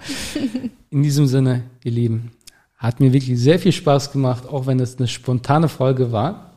In 0.89 1.03
diesem 1.03 1.27
Sinne, 1.27 1.63
ihr 1.83 1.91
Lieben, 1.91 2.31
hat 2.77 3.01
mir 3.01 3.11
wirklich 3.11 3.37
sehr 3.37 3.59
viel 3.59 3.73
Spaß 3.73 4.13
gemacht, 4.13 4.47
auch 4.47 4.65
wenn 4.65 4.79
es 4.79 4.97
eine 4.97 5.09
spontane 5.09 5.67
Folge 5.67 6.13
war. 6.13 6.53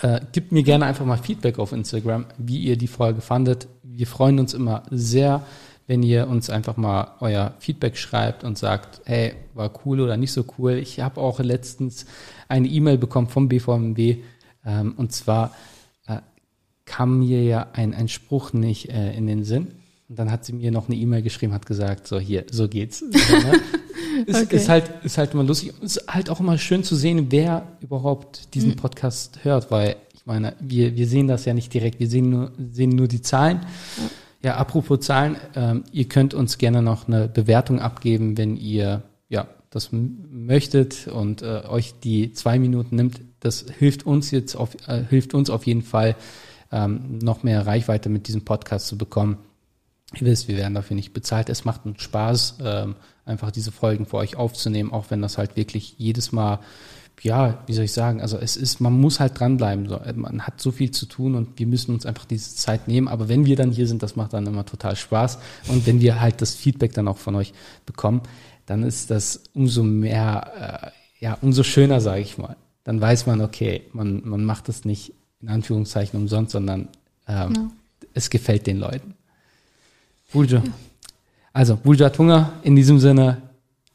Äh, 0.00 0.20
gebt 0.30 0.52
mir 0.52 0.62
gerne 0.62 0.84
einfach 0.86 1.04
mal 1.04 1.18
Feedback 1.18 1.58
auf 1.58 1.72
Instagram, 1.72 2.26
wie 2.38 2.58
ihr 2.58 2.76
die 2.76 2.86
Folge 2.86 3.20
fandet. 3.20 3.66
Wir 3.82 4.06
freuen 4.06 4.38
uns 4.38 4.54
immer 4.54 4.84
sehr, 4.92 5.44
wenn 5.86 6.02
ihr 6.02 6.28
uns 6.28 6.50
einfach 6.50 6.76
mal 6.76 7.12
euer 7.20 7.54
Feedback 7.58 7.96
schreibt 7.96 8.44
und 8.44 8.56
sagt, 8.56 9.02
hey, 9.04 9.34
war 9.54 9.70
cool 9.84 10.00
oder 10.00 10.16
nicht 10.16 10.32
so 10.32 10.44
cool. 10.58 10.72
Ich 10.72 11.00
habe 11.00 11.20
auch 11.20 11.40
letztens 11.40 12.06
eine 12.48 12.68
E-Mail 12.68 12.98
bekommen 12.98 13.28
vom 13.28 13.48
BVMW 13.48 14.16
ähm, 14.64 14.94
und 14.96 15.12
zwar 15.12 15.54
äh, 16.06 16.18
kam 16.86 17.18
mir 17.18 17.42
ja 17.42 17.66
ein, 17.74 17.94
ein 17.94 18.08
Spruch 18.08 18.52
nicht 18.52 18.88
äh, 18.88 19.12
in 19.14 19.26
den 19.26 19.44
Sinn. 19.44 19.72
Und 20.08 20.18
dann 20.18 20.30
hat 20.30 20.44
sie 20.44 20.52
mir 20.52 20.70
noch 20.70 20.88
eine 20.88 20.96
E-Mail 20.96 21.22
geschrieben, 21.22 21.52
hat 21.52 21.66
gesagt, 21.66 22.06
so 22.06 22.18
hier, 22.18 22.44
so 22.50 22.68
geht's. 22.68 23.02
Ne? 23.12 23.60
ist, 24.26 24.42
Okay. 24.42 24.56
ist 24.56 24.68
halt, 24.68 24.92
ist 25.02 25.18
halt 25.18 25.34
immer 25.34 25.42
lustig. 25.42 25.72
Es 25.82 25.96
ist 25.96 26.06
halt 26.08 26.30
auch 26.30 26.38
immer 26.38 26.56
schön 26.56 26.84
zu 26.84 26.94
sehen, 26.94 27.26
wer 27.30 27.66
überhaupt 27.80 28.54
diesen 28.54 28.76
Podcast 28.76 29.40
hört, 29.42 29.72
weil 29.72 29.96
ich 30.14 30.24
meine, 30.24 30.54
wir, 30.60 30.94
wir 30.94 31.08
sehen 31.08 31.26
das 31.26 31.44
ja 31.46 31.52
nicht 31.52 31.74
direkt, 31.74 31.98
wir 31.98 32.08
sehen 32.08 32.30
nur, 32.30 32.52
sehen 32.70 32.90
nur 32.90 33.08
die 33.08 33.22
Zahlen. 33.22 33.60
Ja, 33.96 34.10
apropos 34.52 35.00
Zahlen, 35.00 35.36
ähm, 35.56 35.84
ihr 35.92 36.06
könnt 36.06 36.34
uns 36.34 36.58
gerne 36.58 36.82
noch 36.82 37.08
eine 37.08 37.28
Bewertung 37.28 37.80
abgeben, 37.80 38.36
wenn 38.36 38.56
ihr 38.56 39.02
ja 39.28 39.46
das 39.70 39.88
möchtet 39.92 41.08
und 41.08 41.42
äh, 41.42 41.62
euch 41.66 41.94
die 42.02 42.32
zwei 42.32 42.58
Minuten 42.58 42.96
nimmt. 42.96 43.20
Das 43.40 43.66
hilft 43.78 44.06
uns 44.06 44.30
jetzt 44.30 44.54
auf, 44.54 44.76
äh, 44.86 45.02
hilft 45.08 45.34
uns 45.34 45.50
auf 45.50 45.66
jeden 45.66 45.82
Fall, 45.82 46.14
ähm, 46.70 47.18
noch 47.18 47.42
mehr 47.42 47.66
Reichweite 47.66 48.08
mit 48.08 48.28
diesem 48.28 48.44
Podcast 48.44 48.86
zu 48.86 48.96
bekommen. 48.96 49.38
Ihr 50.14 50.26
wisst, 50.26 50.48
wir 50.48 50.56
werden 50.56 50.74
dafür 50.74 50.94
nicht 50.94 51.12
bezahlt. 51.12 51.48
Es 51.48 51.64
macht 51.64 51.86
uns 51.86 52.02
Spaß, 52.02 52.58
ähm, 52.62 52.96
einfach 53.24 53.50
diese 53.50 53.72
Folgen 53.72 54.06
für 54.06 54.18
euch 54.18 54.36
aufzunehmen, 54.36 54.92
auch 54.92 55.10
wenn 55.10 55.22
das 55.22 55.38
halt 55.38 55.56
wirklich 55.56 55.94
jedes 55.98 56.30
Mal, 56.30 56.60
ja, 57.22 57.62
wie 57.66 57.72
soll 57.72 57.84
ich 57.84 57.92
sagen, 57.92 58.20
also 58.20 58.36
es 58.38 58.56
ist, 58.56 58.80
man 58.80 58.92
muss 58.92 59.18
halt 59.20 59.38
dranbleiben. 59.38 59.88
So, 59.88 60.00
man 60.14 60.42
hat 60.42 60.60
so 60.60 60.70
viel 60.72 60.90
zu 60.90 61.06
tun 61.06 61.34
und 61.34 61.58
wir 61.58 61.66
müssen 61.66 61.94
uns 61.94 62.04
einfach 62.04 62.24
diese 62.26 62.54
Zeit 62.54 62.86
nehmen. 62.88 63.08
Aber 63.08 63.28
wenn 63.28 63.46
wir 63.46 63.56
dann 63.56 63.70
hier 63.70 63.86
sind, 63.86 64.02
das 64.02 64.16
macht 64.16 64.34
dann 64.34 64.46
immer 64.46 64.66
total 64.66 64.94
Spaß. 64.96 65.38
Und 65.68 65.86
wenn 65.86 66.00
wir 66.00 66.20
halt 66.20 66.42
das 66.42 66.54
Feedback 66.54 66.92
dann 66.92 67.08
auch 67.08 67.16
von 67.16 67.34
euch 67.34 67.54
bekommen, 67.86 68.22
dann 68.66 68.82
ist 68.82 69.10
das 69.10 69.42
umso 69.54 69.82
mehr, 69.82 70.92
äh, 71.20 71.24
ja, 71.24 71.38
umso 71.40 71.62
schöner, 71.62 72.00
sage 72.00 72.20
ich 72.20 72.36
mal. 72.36 72.56
Dann 72.84 73.00
weiß 73.00 73.26
man, 73.26 73.40
okay, 73.40 73.82
man, 73.92 74.22
man 74.24 74.44
macht 74.44 74.68
das 74.68 74.84
nicht 74.84 75.14
in 75.40 75.48
Anführungszeichen 75.48 76.18
umsonst, 76.20 76.52
sondern 76.52 76.88
ähm, 77.26 77.52
Ja. 77.54 77.70
es 78.12 78.28
gefällt 78.28 78.66
den 78.66 78.78
Leuten. 78.78 79.14
Buljo. 80.32 80.62
Also, 81.52 81.76
Buljo 81.76 82.04
hat 82.04 82.18
Hunger. 82.18 82.54
In 82.62 82.76
diesem 82.76 82.98
Sinne, 82.98 83.42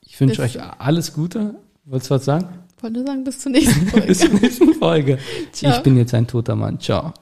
ich 0.02 0.20
wünsche 0.20 0.42
euch 0.42 0.58
alles 0.80 1.14
Gute. 1.14 1.56
Wolltest 1.86 2.10
du 2.10 2.16
was 2.16 2.26
sagen? 2.26 2.48
Wollte 2.82 2.98
nur 2.98 3.08
sagen, 3.08 3.24
bis 3.24 3.40
zur 3.40 3.52
nächsten 3.52 3.88
Folge. 3.92 4.08
Bis 4.08 4.20
zur 4.20 4.30
nächsten 4.30 4.74
Folge. 4.76 5.18
Ciao. 5.52 5.76
Ich 5.76 5.84
bin 5.84 5.98
jetzt 5.98 6.14
ein 6.14 6.28
toter 6.28 6.56
Mann. 6.56 6.80
Ciao. 6.80 7.14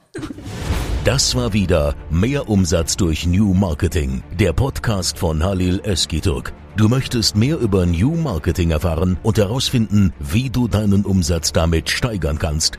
Das 1.04 1.34
war 1.34 1.52
wieder 1.52 1.94
Mehr 2.10 2.48
Umsatz 2.48 2.96
durch 2.96 3.26
New 3.26 3.54
Marketing, 3.54 4.22
der 4.38 4.52
Podcast 4.52 5.18
von 5.18 5.42
Halil 5.42 5.80
Eskiturk. 5.84 6.52
Du 6.76 6.88
möchtest 6.88 7.34
mehr 7.34 7.58
über 7.58 7.86
New 7.86 8.14
Marketing 8.14 8.70
erfahren 8.70 9.18
und 9.22 9.38
herausfinden, 9.38 10.12
wie 10.20 10.50
du 10.50 10.68
deinen 10.68 11.04
Umsatz 11.04 11.52
damit 11.52 11.90
steigern 11.90 12.38
kannst? 12.38 12.78